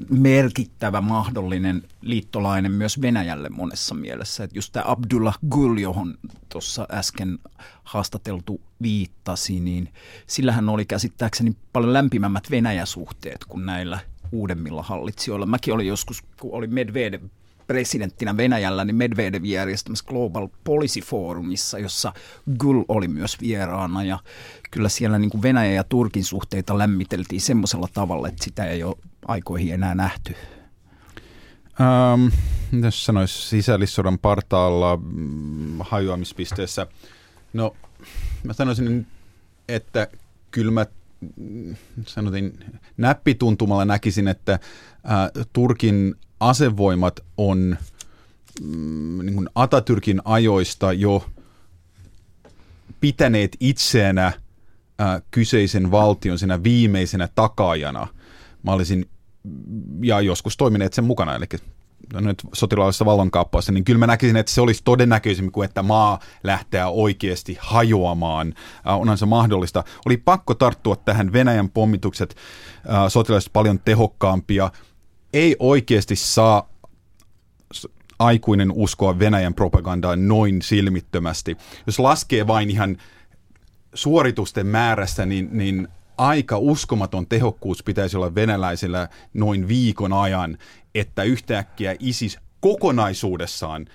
merkittävä 0.10 1.02
mahdollinen 1.02 1.84
liittolainen 2.02 2.72
myös 2.72 3.02
Venäjälle 3.02 3.50
monessa 3.50 3.96
mielessä. 3.96 4.44
Että 4.44 4.58
just 4.58 4.72
tämä 4.72 4.84
Abdullah 4.88 5.40
Gül, 5.52 5.78
johon 5.78 6.18
tuossa 6.50 6.88
äsken 6.92 7.40
haastateltu 7.84 8.62
viittasi, 8.82 9.60
niin 9.60 9.90
sillähän 10.28 10.70
oli 10.70 10.86
käsittääkseni 10.86 11.56
paljon 11.74 11.94
lämpimämmät 11.94 12.52
Venäjäsuhteet 12.52 13.46
kuin 13.46 13.66
näillä 13.66 14.00
uudemmilla 14.32 14.84
hallitsijoilla. 14.84 15.46
Mäkin 15.46 15.74
olin 15.74 15.88
joskus, 15.88 16.22
kun 16.40 16.54
oli 16.54 16.68
Medvedev 16.68 17.22
presidenttinä 17.74 18.38
Venäjällä, 18.38 18.86
niin 18.86 18.96
Medvedev 18.96 19.46
järjestämässä 19.46 20.06
Global 20.08 20.48
Policy 20.64 21.00
Forumissa, 21.00 21.80
jossa 21.80 22.14
Gül 22.60 22.84
oli 22.88 23.08
myös 23.08 23.42
vieraana. 23.42 24.04
Ja 24.04 24.20
kyllä 24.72 24.90
siellä 24.90 25.20
niin 25.20 25.30
kuin 25.30 25.42
Venäjä 25.42 25.72
ja 25.72 25.84
Turkin 25.84 26.24
suhteita 26.24 26.78
lämmiteltiin 26.78 27.42
semmoisella 27.42 27.88
tavalla, 27.94 28.28
että 28.28 28.44
sitä 28.44 28.66
ei 28.66 28.84
ole 28.84 28.96
aikoihin 29.28 29.74
enää 29.74 29.96
nähty. 29.96 30.36
Ähm, 31.82 32.28
jos 32.84 33.06
sanoisi 33.06 33.50
sisällissodan 33.50 34.20
partaalla 34.20 34.98
mm, 34.98 35.78
hajoamispisteessä, 35.80 36.88
no 37.54 37.76
mä 38.44 38.54
sanoisin, 38.54 39.08
että 39.68 40.08
kyllä 40.52 40.72
mä 40.72 40.86
mm, 41.36 41.76
sanotin 42.08 42.66
näppituntumalla 42.98 43.86
näkisin, 43.86 44.28
että 44.28 44.60
ää, 45.04 45.30
Turkin 45.54 46.16
asevoimat 46.50 47.20
on 47.38 47.78
mm, 48.62 49.26
niin 49.26 49.36
kuin 49.36 49.50
Atatürkin 49.56 50.22
ajoista 50.26 50.94
jo 50.94 51.26
pitäneet 53.00 53.58
itseänä 53.60 54.32
ää, 55.00 55.22
kyseisen 55.32 55.92
valtion 55.92 56.40
siinä 56.40 56.64
viimeisenä 56.64 57.30
takaajana. 57.36 58.08
Mä 58.64 58.72
olisin, 58.72 59.10
ja 60.02 60.22
joskus 60.22 60.58
toimineet 60.58 60.94
sen 60.94 61.04
mukana, 61.04 61.36
eli 61.36 61.46
no 62.14 62.20
nyt 62.20 62.42
sotilaallisessa 62.54 63.06
vallankaappaussa, 63.06 63.72
niin 63.72 63.84
kyllä 63.84 64.00
mä 64.00 64.08
näkisin, 64.08 64.38
että 64.38 64.52
se 64.52 64.62
olisi 64.62 64.82
todennäköisemmin 64.84 65.52
kuin 65.52 65.66
että 65.66 65.84
maa 65.84 66.20
lähtee 66.44 66.86
oikeasti 66.86 67.58
hajoamaan. 67.60 68.54
Äh, 68.88 69.00
onhan 69.00 69.18
se 69.18 69.26
mahdollista. 69.26 69.84
Oli 70.06 70.18
pakko 70.18 70.54
tarttua 70.54 70.96
tähän 70.96 71.34
Venäjän 71.34 71.70
pommitukset 71.70 72.36
äh, 72.90 73.08
sotilaallisesti 73.08 73.52
paljon 73.54 73.80
tehokkaampia 73.80 74.72
ei 75.34 75.56
oikeasti 75.60 76.16
saa 76.16 76.70
aikuinen 78.20 78.72
uskoa 78.72 79.20
Venäjän 79.20 79.54
propagandaan 79.54 80.28
noin 80.28 80.62
silmittömästi. 80.62 81.58
Jos 81.88 82.00
laskee 82.00 82.48
vain 82.48 82.70
ihan 82.70 82.98
suoritusten 83.94 84.68
määrässä, 84.68 85.26
niin, 85.26 85.50
niin 85.52 85.88
aika 86.18 86.58
uskomaton 86.58 87.28
tehokkuus 87.28 87.84
pitäisi 87.84 88.18
olla 88.18 88.36
venäläisillä 88.36 89.10
noin 89.34 89.68
viikon 89.68 90.14
ajan, 90.14 90.58
että 90.96 91.24
yhtäkkiä 91.24 91.96
ISIS 92.00 92.40
kokonaisuudessaan 92.60 93.86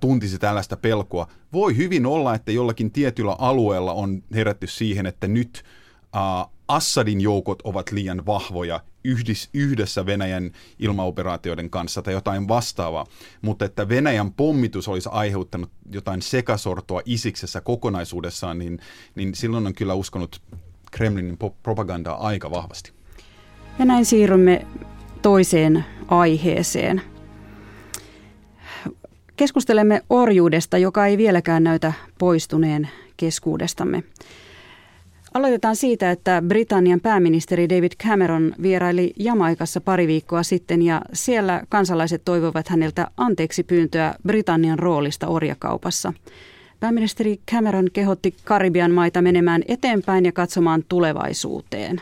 tuntisi 0.00 0.38
tällaista 0.38 0.76
pelkoa. 0.76 1.26
Voi 1.52 1.76
hyvin 1.76 2.06
olla, 2.06 2.34
että 2.34 2.52
jollakin 2.52 2.90
tietyllä 2.90 3.36
alueella 3.38 3.92
on 3.92 4.22
herätty 4.34 4.66
siihen, 4.66 5.06
että 5.06 5.28
nyt 5.28 5.64
ää, 6.12 6.46
Assadin 6.70 7.20
joukot 7.20 7.62
ovat 7.62 7.92
liian 7.92 8.26
vahvoja 8.26 8.80
yhdessä 9.54 10.06
Venäjän 10.06 10.50
ilmaoperaatioiden 10.78 11.70
kanssa 11.70 12.02
tai 12.02 12.14
jotain 12.14 12.48
vastaavaa, 12.48 13.06
mutta 13.42 13.64
että 13.64 13.88
Venäjän 13.88 14.32
pommitus 14.32 14.88
olisi 14.88 15.08
aiheuttanut 15.12 15.70
jotain 15.92 16.22
sekasortoa 16.22 17.00
isiksessä 17.04 17.60
kokonaisuudessaan, 17.60 18.58
niin, 18.58 18.78
niin 19.14 19.34
silloin 19.34 19.66
on 19.66 19.74
kyllä 19.74 19.94
uskonut 19.94 20.42
Kremlinin 20.90 21.38
propagandaa 21.62 22.26
aika 22.26 22.50
vahvasti. 22.50 22.92
Ja 23.78 23.84
näin 23.84 24.04
siirrymme 24.04 24.66
toiseen 25.22 25.84
aiheeseen. 26.08 27.02
Keskustelemme 29.36 30.02
orjuudesta, 30.10 30.78
joka 30.78 31.06
ei 31.06 31.18
vieläkään 31.18 31.64
näytä 31.64 31.92
poistuneen 32.18 32.88
keskuudestamme. 33.16 34.02
Aloitetaan 35.34 35.76
siitä, 35.76 36.10
että 36.10 36.42
Britannian 36.48 37.00
pääministeri 37.00 37.68
David 37.68 37.92
Cameron 38.02 38.54
vieraili 38.62 39.12
Jamaikassa 39.18 39.80
pari 39.80 40.06
viikkoa 40.06 40.42
sitten 40.42 40.82
ja 40.82 41.02
siellä 41.12 41.62
kansalaiset 41.68 42.22
toivovat 42.24 42.68
häneltä 42.68 43.10
anteeksi 43.16 43.62
pyyntöä 43.62 44.14
Britannian 44.26 44.78
roolista 44.78 45.26
orjakaupassa. 45.26 46.12
Pääministeri 46.80 47.40
Cameron 47.50 47.88
kehotti 47.92 48.34
Karibian 48.44 48.90
maita 48.90 49.22
menemään 49.22 49.62
eteenpäin 49.68 50.24
ja 50.24 50.32
katsomaan 50.32 50.84
tulevaisuuteen. 50.88 52.00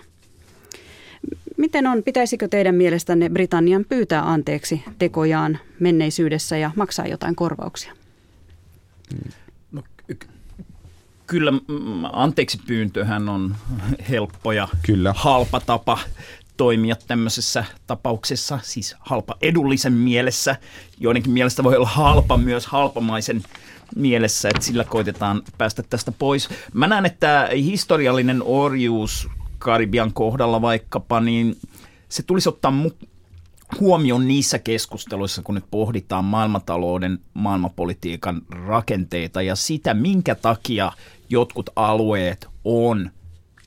Miten 1.56 1.86
on, 1.86 2.02
pitäisikö 2.02 2.48
teidän 2.48 2.74
mielestänne 2.74 3.28
Britannian 3.28 3.84
pyytää 3.88 4.30
anteeksi 4.32 4.82
tekojaan 4.98 5.58
menneisyydessä 5.80 6.56
ja 6.56 6.70
maksaa 6.76 7.06
jotain 7.06 7.34
korvauksia? 7.34 7.92
Kyllä 11.28 11.52
anteeksi 12.12 12.58
pyyntöhän 12.66 13.28
on 13.28 13.56
helppo 14.10 14.52
ja 14.52 14.68
kyllä. 14.82 15.14
halpa 15.16 15.60
tapa 15.60 15.98
toimia 16.56 16.96
tämmöisessä 17.06 17.64
tapauksessa, 17.86 18.58
siis 18.62 18.96
halpa 19.00 19.34
edullisen 19.42 19.92
mielessä. 19.92 20.56
Joidenkin 21.00 21.32
mielestä 21.32 21.64
voi 21.64 21.76
olla 21.76 21.88
halpa 21.88 22.36
myös 22.36 22.66
halpamaisen 22.66 23.42
mielessä, 23.96 24.48
että 24.48 24.62
sillä 24.62 24.84
koitetaan 24.84 25.42
päästä 25.58 25.82
tästä 25.82 26.12
pois. 26.12 26.48
Mä 26.74 26.86
näen, 26.86 27.06
että 27.06 27.48
historiallinen 27.54 28.42
orjuus 28.44 29.28
Karibian 29.58 30.12
kohdalla 30.12 30.62
vaikkapa, 30.62 31.20
niin 31.20 31.56
se 32.08 32.22
tulisi 32.22 32.48
ottaa 32.48 32.72
mu- 32.84 33.06
huomioon 33.80 34.28
niissä 34.28 34.58
keskusteluissa, 34.58 35.42
kun 35.42 35.54
nyt 35.54 35.64
pohditaan 35.70 36.24
maailmantalouden, 36.24 37.18
maailmanpolitiikan 37.34 38.42
rakenteita 38.66 39.42
ja 39.42 39.56
sitä, 39.56 39.94
minkä 39.94 40.34
takia 40.34 40.92
jotkut 41.30 41.70
alueet 41.76 42.48
on 42.64 43.10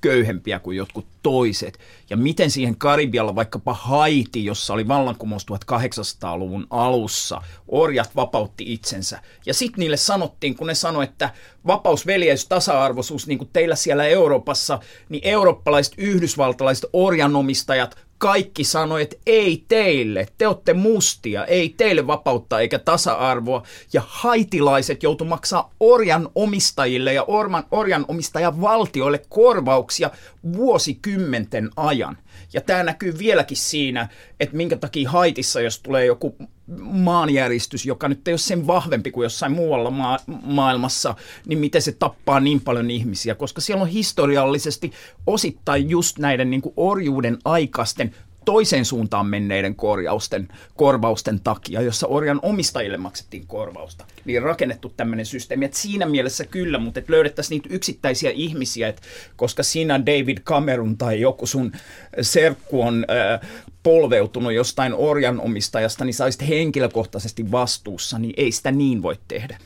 köyhempiä 0.02 0.60
kuin 0.60 0.78
jotkut 0.78 1.08
toiset. 1.24 1.80
Ja 2.10 2.18
miten 2.18 2.52
siihen 2.52 2.78
Karibialla 2.78 3.36
vaikkapa 3.36 3.74
Haiti, 3.74 4.46
jossa 4.46 4.74
oli 4.74 4.88
vallankumous 4.88 5.46
1800-luvun 5.52 6.68
alussa, 6.70 7.42
orjat 7.68 8.16
vapautti 8.16 8.74
itsensä. 8.74 9.22
Ja 9.46 9.54
sitten 9.54 9.80
niille 9.80 9.98
sanottiin, 9.98 10.56
kun 10.56 10.68
ne 10.68 10.76
sanoivat, 10.76 11.12
että 11.12 11.30
vapaus, 11.68 12.06
veljeys, 12.06 12.48
tasa-arvoisuus, 12.48 13.28
niin 13.28 13.38
kuin 13.38 13.50
teillä 13.54 13.76
siellä 13.76 14.04
Euroopassa, 14.04 14.80
niin 15.10 15.22
eurooppalaiset, 15.26 15.94
yhdysvaltalaiset 15.98 16.90
orjanomistajat 16.94 17.98
kaikki 18.22 18.64
sanoi, 18.64 19.02
että 19.02 19.16
ei 19.26 19.66
teille, 19.68 20.28
te 20.38 20.48
olette 20.48 20.74
mustia, 20.74 21.46
ei 21.46 21.70
teille 21.70 22.08
vapautta 22.08 22.60
eikä 22.60 22.80
tasa-arvoa. 22.80 23.64
Ja 23.94 24.02
haitilaiset 24.06 25.04
joutu 25.04 25.26
maksaa 25.26 25.74
orjan 25.80 26.30
omistajille 26.36 27.14
ja 27.14 27.24
orman, 27.24 27.64
orjan 27.72 28.06
omistajan 28.08 28.62
valtioille 28.62 29.22
korvauksia 29.30 30.10
vuosikymmenten 30.54 31.70
ajan. 31.76 32.18
Ja 32.54 32.62
tämä 32.62 32.84
näkyy 32.84 33.18
vieläkin 33.18 33.58
siinä, 33.58 34.10
että 34.40 34.58
minkä 34.58 34.78
takia 34.78 35.10
Haitissa, 35.10 35.62
jos 35.62 35.80
tulee 35.80 36.06
joku 36.06 36.36
maanjäristys, 36.82 37.86
joka 37.86 38.10
nyt 38.10 38.28
ei 38.28 38.32
ole 38.32 38.38
sen 38.38 38.68
vahvempi 38.68 39.12
kuin 39.12 39.24
jossain 39.26 39.52
muualla 39.52 39.92
ma- 39.92 40.20
maailmassa, 40.44 41.16
niin 41.46 41.60
miten 41.60 41.82
se 41.82 41.92
tappaa 41.92 42.40
niin 42.40 42.62
paljon 42.62 42.92
ihmisiä, 42.92 43.36
koska 43.36 43.62
siellä 43.62 43.82
on 43.82 43.90
historiallisesti 43.90 44.92
osittain 45.28 45.90
just 45.90 46.20
näiden 46.20 46.50
niin 46.50 46.62
kuin 46.62 46.74
orjuuden 46.78 47.38
aikaisten 47.46 48.16
toiseen 48.46 48.86
suuntaan 48.86 49.26
menneiden 49.26 49.76
korjausten, 49.76 50.48
korvausten 50.76 51.40
takia, 51.40 51.82
jossa 51.82 52.08
orjan 52.08 52.40
omistajille 52.42 52.98
maksettiin 52.98 53.48
korvausta, 53.48 54.06
niin 54.26 54.42
rakennettu 54.42 54.94
tämmöinen 54.98 55.26
systeemi. 55.26 55.66
Että 55.66 55.78
siinä 55.78 56.06
mielessä 56.06 56.46
kyllä, 56.46 56.78
mutta 56.78 57.00
että 57.00 57.14
löydettäisiin 57.14 57.56
niitä 57.56 57.76
yksittäisiä 57.76 58.32
ihmisiä, 58.32 58.88
että 58.88 59.02
koska 59.36 59.64
sinä 59.64 60.06
David 60.06 60.38
Cameron 60.38 60.98
tai 60.98 61.22
joku 61.22 61.48
sun 61.48 61.72
serkku 62.22 62.82
on 62.82 63.06
äh, 63.10 63.50
polveutunut 63.84 64.54
jostain 64.54 64.94
orjan 64.94 65.40
omistajasta, 65.40 66.06
niin 66.06 66.14
saisit 66.14 66.48
henkilökohtaisesti 66.48 67.52
vastuussa, 67.52 68.20
niin 68.20 68.34
ei 68.38 68.52
sitä 68.52 68.72
niin 68.72 69.02
voi 69.02 69.16
tehdä 69.28 69.58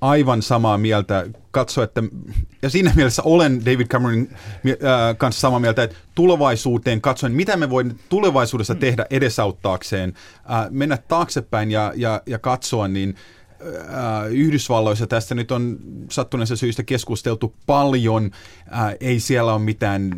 aivan 0.00 0.42
samaa 0.42 0.78
mieltä. 0.78 1.26
Katso, 1.50 1.82
että, 1.82 2.02
ja 2.62 2.70
siinä 2.70 2.92
mielessä 2.96 3.22
olen 3.22 3.64
David 3.64 3.86
Cameronin 3.86 4.30
äh, 4.32 5.16
kanssa 5.16 5.40
samaa 5.40 5.60
mieltä, 5.60 5.82
että 5.82 5.96
tulevaisuuteen 6.14 7.00
katsoen, 7.00 7.32
mitä 7.32 7.56
me 7.56 7.70
voimme 7.70 7.94
tulevaisuudessa 8.08 8.74
tehdä 8.74 9.06
edesauttaakseen, 9.10 10.14
äh, 10.50 10.66
mennä 10.70 10.96
taaksepäin 10.96 11.70
ja, 11.70 11.92
ja, 11.96 12.22
ja 12.26 12.38
katsoa, 12.38 12.88
niin 12.88 13.16
Äh, 13.16 13.43
Yhdysvalloissa 14.30 15.06
tästä 15.06 15.34
nyt 15.34 15.52
on 15.52 15.78
sattuneessa 16.10 16.56
syystä 16.56 16.82
keskusteltu 16.82 17.54
paljon. 17.66 18.30
Äh, 18.72 18.94
ei 19.00 19.20
siellä 19.20 19.54
ole 19.54 19.62
mitään 19.62 20.10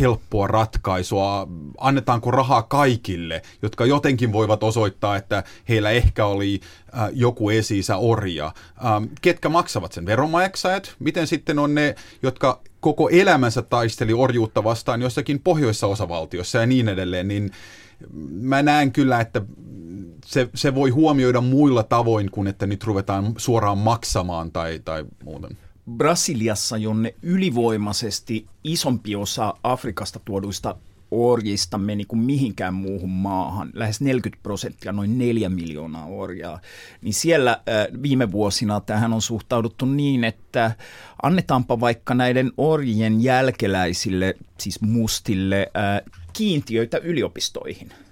helppoa 0.00 0.46
ratkaisua. 0.46 1.48
Annetaanko 1.78 2.30
rahaa 2.30 2.62
kaikille, 2.62 3.42
jotka 3.62 3.86
jotenkin 3.86 4.32
voivat 4.32 4.62
osoittaa, 4.62 5.16
että 5.16 5.44
heillä 5.68 5.90
ehkä 5.90 6.26
oli 6.26 6.60
äh, 6.98 7.08
joku 7.12 7.50
esi 7.50 7.80
orja. 7.98 8.52
Ähm, 8.86 9.04
ketkä 9.22 9.48
maksavat 9.48 9.92
sen? 9.92 10.06
Veronmaksajat? 10.06 10.94
Miten 10.98 11.26
sitten 11.26 11.58
on 11.58 11.74
ne, 11.74 11.94
jotka 12.22 12.60
koko 12.80 13.08
elämänsä 13.08 13.62
taisteli 13.62 14.12
orjuutta 14.12 14.64
vastaan 14.64 15.02
jossakin 15.02 15.40
pohjoissa 15.40 15.86
osavaltiossa 15.86 16.58
ja 16.58 16.66
niin 16.66 16.88
edelleen, 16.88 17.28
niin 17.28 17.50
mä 18.30 18.62
näen 18.62 18.92
kyllä, 18.92 19.20
että 19.20 19.42
se, 20.26 20.48
se 20.54 20.74
voi 20.74 20.90
huomioida 20.90 21.40
muilla 21.40 21.82
tavoin 21.82 22.30
kuin 22.30 22.48
että 22.48 22.66
nyt 22.66 22.84
ruvetaan 22.84 23.34
suoraan 23.36 23.78
maksamaan 23.78 24.52
tai, 24.52 24.80
tai 24.84 25.04
muuten. 25.24 25.58
Brasiliassa, 25.96 26.76
jonne 26.76 27.14
ylivoimaisesti 27.22 28.46
isompi 28.64 29.16
osa 29.16 29.54
Afrikasta 29.62 30.20
tuoduista 30.24 30.76
orjista 31.10 31.78
meni 31.78 32.04
kuin 32.04 32.20
mihinkään 32.20 32.74
muuhun 32.74 33.10
maahan, 33.10 33.70
lähes 33.74 34.00
40 34.00 34.42
prosenttia, 34.42 34.92
noin 34.92 35.18
4 35.18 35.48
miljoonaa 35.48 36.06
orjaa, 36.06 36.60
niin 37.02 37.14
siellä 37.14 37.50
äh, 37.50 38.02
viime 38.02 38.32
vuosina 38.32 38.80
tähän 38.80 39.12
on 39.12 39.22
suhtauduttu 39.22 39.86
niin, 39.86 40.24
että 40.24 40.70
annetaanpa 41.22 41.80
vaikka 41.80 42.14
näiden 42.14 42.52
orjien 42.56 43.22
jälkeläisille, 43.22 44.34
siis 44.58 44.80
mustille, 44.80 45.70
äh, 45.76 46.12
kiintiöitä 46.32 46.98
yliopistoihin– 46.98 47.92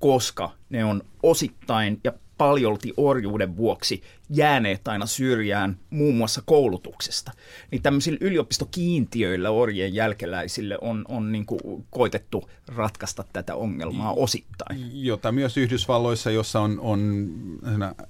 koska 0.00 0.50
ne 0.70 0.84
on 0.84 1.02
osittain 1.22 2.00
ja 2.04 2.12
paljolti 2.38 2.92
orjuuden 2.96 3.56
vuoksi 3.56 4.02
jääneet 4.30 4.88
aina 4.88 5.06
syrjään 5.06 5.78
muun 5.90 6.14
muassa 6.14 6.42
koulutuksesta. 6.46 7.32
Niin 7.70 7.82
tämmöisillä 7.82 8.18
yliopistokiintiöillä 8.20 9.50
orjien 9.50 9.94
jälkeläisille 9.94 10.78
on, 10.80 11.04
on 11.08 11.32
niin 11.32 11.46
kuin 11.46 11.60
koitettu 11.90 12.50
ratkaista 12.68 13.24
tätä 13.32 13.54
ongelmaa 13.54 14.12
osittain. 14.12 14.90
Jota 14.92 15.32
myös 15.32 15.56
Yhdysvalloissa, 15.56 16.30
jossa 16.30 16.60
on, 16.60 16.80
on 16.80 17.30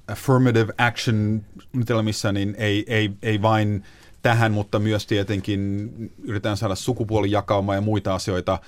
affirmative 0.09 0.72
action 0.79 1.44
suunnitelmissa, 1.59 2.33
niin 2.33 2.55
ei, 2.59 2.85
ei, 2.87 3.11
ei 3.22 3.42
vain 3.42 3.85
tähän, 4.22 4.53
mutta 4.53 4.79
myös 4.79 5.07
tietenkin 5.07 5.90
yritetään 6.22 6.57
saada 6.57 6.74
sukupuolijakaumaa 6.74 7.74
ja 7.74 7.81
muita 7.81 8.14
asioita 8.14 8.59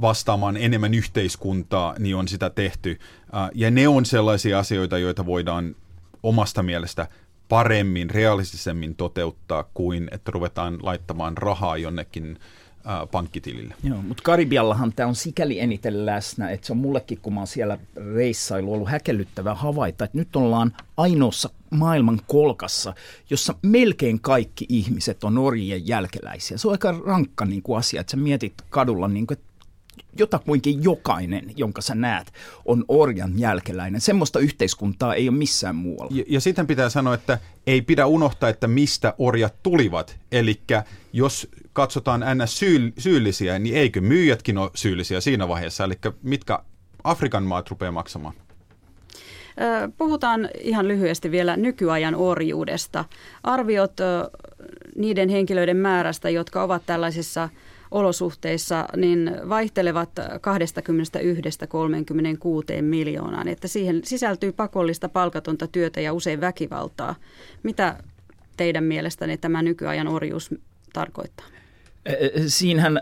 vastaamaan 0.00 0.56
enemmän 0.56 0.94
yhteiskuntaa, 0.94 1.94
niin 1.98 2.16
on 2.16 2.28
sitä 2.28 2.50
tehty. 2.50 2.98
Ja 3.54 3.70
ne 3.70 3.88
on 3.88 4.04
sellaisia 4.04 4.58
asioita, 4.58 4.98
joita 4.98 5.26
voidaan 5.26 5.76
omasta 6.22 6.62
mielestä 6.62 7.08
paremmin, 7.48 8.10
realistisemmin 8.10 8.94
toteuttaa 8.94 9.64
kuin 9.74 10.08
että 10.12 10.30
ruvetaan 10.30 10.78
laittamaan 10.82 11.36
rahaa 11.36 11.76
jonnekin 11.76 12.38
pankkitilille. 13.10 13.74
Joo, 13.84 14.02
mutta 14.02 14.22
Karibiallahan 14.22 14.92
tämä 14.92 15.08
on 15.08 15.14
sikäli 15.14 15.60
eniten 15.60 16.06
läsnä, 16.06 16.50
että 16.50 16.66
se 16.66 16.72
on 16.72 16.76
mullekin, 16.76 17.18
kun 17.22 17.34
mä 17.34 17.40
oon 17.40 17.46
siellä 17.46 17.78
reissailu, 18.14 18.72
ollut 18.72 18.90
häkellyttävää 18.90 19.54
havaita, 19.54 20.04
että 20.04 20.18
nyt 20.18 20.36
ollaan 20.36 20.72
ainoassa 20.96 21.50
maailman 21.70 22.20
kolkassa, 22.26 22.94
jossa 23.30 23.54
melkein 23.62 24.20
kaikki 24.20 24.66
ihmiset 24.68 25.24
on 25.24 25.38
orjien 25.38 25.88
jälkeläisiä. 25.88 26.58
Se 26.58 26.68
on 26.68 26.72
aika 26.72 27.00
rankka 27.06 27.44
niin 27.44 27.62
kuin 27.62 27.78
asia, 27.78 28.00
että 28.00 28.10
sä 28.10 28.16
mietit 28.16 28.54
kadulla, 28.70 29.08
niin 29.08 29.26
kuin, 29.26 29.38
että 29.38 29.46
jotakuinkin 30.18 30.84
jokainen, 30.84 31.52
jonka 31.56 31.82
sä 31.82 31.94
näet, 31.94 32.32
on 32.64 32.84
orjan 32.88 33.38
jälkeläinen. 33.38 34.00
Semmoista 34.00 34.38
yhteiskuntaa 34.38 35.14
ei 35.14 35.28
ole 35.28 35.36
missään 35.36 35.76
muualla. 35.76 36.10
Ja, 36.14 36.24
ja 36.28 36.40
sitten 36.40 36.66
pitää 36.66 36.88
sanoa, 36.88 37.14
että 37.14 37.38
ei 37.66 37.82
pidä 37.82 38.06
unohtaa, 38.06 38.48
että 38.48 38.68
mistä 38.68 39.14
orjat 39.18 39.54
tulivat. 39.62 40.18
Eli 40.32 40.60
jos 41.12 41.48
katsotaan 41.72 42.24
ns. 42.34 42.58
Syy, 42.58 42.92
syyllisiä, 42.98 43.58
niin 43.58 43.76
eikö 43.76 44.00
myyjätkin 44.00 44.58
ole 44.58 44.70
syyllisiä 44.74 45.20
siinä 45.20 45.48
vaiheessa? 45.48 45.84
Eli 45.84 45.94
mitkä 46.22 46.58
Afrikan 47.04 47.42
maat 47.42 47.70
rupeaa 47.70 47.92
maksamaan? 47.92 48.34
Puhutaan 49.98 50.48
ihan 50.60 50.88
lyhyesti 50.88 51.30
vielä 51.30 51.56
nykyajan 51.56 52.14
orjuudesta. 52.14 53.04
Arviot 53.42 53.96
niiden 54.96 55.28
henkilöiden 55.28 55.76
määrästä, 55.76 56.30
jotka 56.30 56.62
ovat 56.62 56.82
tällaisissa– 56.86 57.48
olosuhteissa 57.96 58.88
niin 58.96 59.30
vaihtelevat 59.48 60.10
21-36 62.78 62.82
miljoonaan, 62.82 63.48
että 63.48 63.68
siihen 63.68 64.00
sisältyy 64.04 64.52
pakollista 64.52 65.08
palkatonta 65.08 65.66
työtä 65.66 66.00
ja 66.00 66.12
usein 66.12 66.40
väkivaltaa. 66.40 67.14
Mitä 67.62 67.96
teidän 68.56 68.84
mielestänne 68.84 69.36
tämä 69.36 69.62
nykyajan 69.62 70.08
orjuus 70.08 70.54
tarkoittaa? 70.92 71.46
Siinähän 72.46 73.00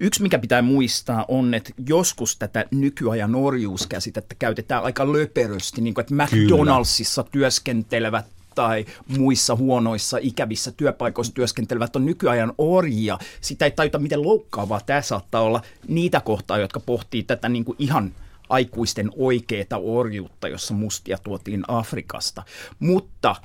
yksi, 0.00 0.22
mikä 0.22 0.38
pitää 0.38 0.62
muistaa, 0.62 1.24
on, 1.28 1.54
että 1.54 1.72
joskus 1.86 2.36
tätä 2.36 2.64
nykyajan 2.70 3.34
orjuuskäsitettä 3.34 4.34
käytetään 4.38 4.82
aika 4.82 5.12
löperösti, 5.12 5.80
niin 5.80 5.94
kuin 5.94 6.02
että 6.02 6.14
McDonaldsissa 6.14 7.22
Kyllä. 7.22 7.32
työskentelevät 7.32 8.37
tai 8.58 8.84
muissa 9.18 9.56
huonoissa 9.56 10.18
ikävissä 10.20 10.72
työpaikoissa 10.72 11.34
työskentelevät 11.34 11.96
on 11.96 12.06
nykyajan 12.06 12.52
orjia. 12.58 13.18
Sitä 13.40 13.64
ei 13.64 13.70
tajuta, 13.70 13.98
miten 13.98 14.22
loukkaavaa 14.22 14.80
tämä 14.86 15.02
saattaa 15.02 15.42
olla 15.42 15.62
niitä 15.88 16.20
kohtaa, 16.20 16.58
jotka 16.58 16.80
pohtii 16.80 17.22
tätä 17.22 17.48
niin 17.48 17.64
kuin 17.64 17.76
ihan 17.78 18.12
aikuisten 18.48 19.10
oikeeta 19.16 19.76
orjuutta, 19.76 20.48
jossa 20.48 20.74
mustia 20.74 21.18
tuotiin 21.22 21.64
Afrikasta. 21.68 22.42
Mutta 22.78 23.36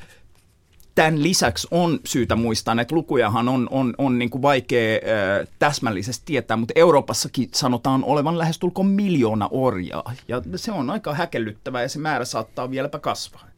tämän 0.95 1.23
lisäksi 1.23 1.67
on 1.71 1.99
syytä 2.05 2.35
muistaa, 2.35 2.81
että 2.81 2.95
lukujahan 2.95 3.49
on, 3.49 3.67
on, 3.71 3.93
on 3.97 4.19
niin 4.19 4.29
kuin 4.29 4.41
vaikea 4.41 4.95
äh, 4.95 5.47
täsmällisesti 5.59 6.25
tietää, 6.25 6.57
mutta 6.57 6.73
Euroopassakin 6.75 7.49
sanotaan 7.53 8.03
olevan 8.03 8.37
lähestulkoon 8.37 8.87
miljoona 8.87 9.49
orjaa. 9.51 10.13
Ja 10.27 10.41
se 10.55 10.71
on 10.71 10.89
aika 10.89 11.13
häkellyttävää 11.13 11.81
ja 11.81 11.89
se 11.89 11.99
määrä 11.99 12.25
saattaa 12.25 12.71
vieläpä 12.71 12.99
kasvaa. 12.99 13.52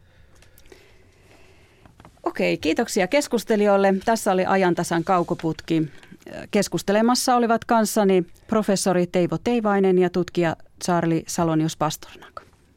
Okei, 2.26 2.58
kiitoksia 2.58 3.08
keskustelijoille. 3.08 3.94
Tässä 4.06 4.32
oli 4.32 4.46
ajantasan 4.46 5.04
kaukoputki. 5.04 5.84
Keskustelemassa 6.52 7.36
olivat 7.36 7.66
kanssani 7.66 8.24
professori 8.48 9.08
Teivo 9.08 9.38
Teivainen 9.38 9.98
ja 9.98 10.10
tutkija 10.10 10.56
Charlie 10.84 11.24
Salonius 11.28 11.78
Pastornak. 11.78 12.45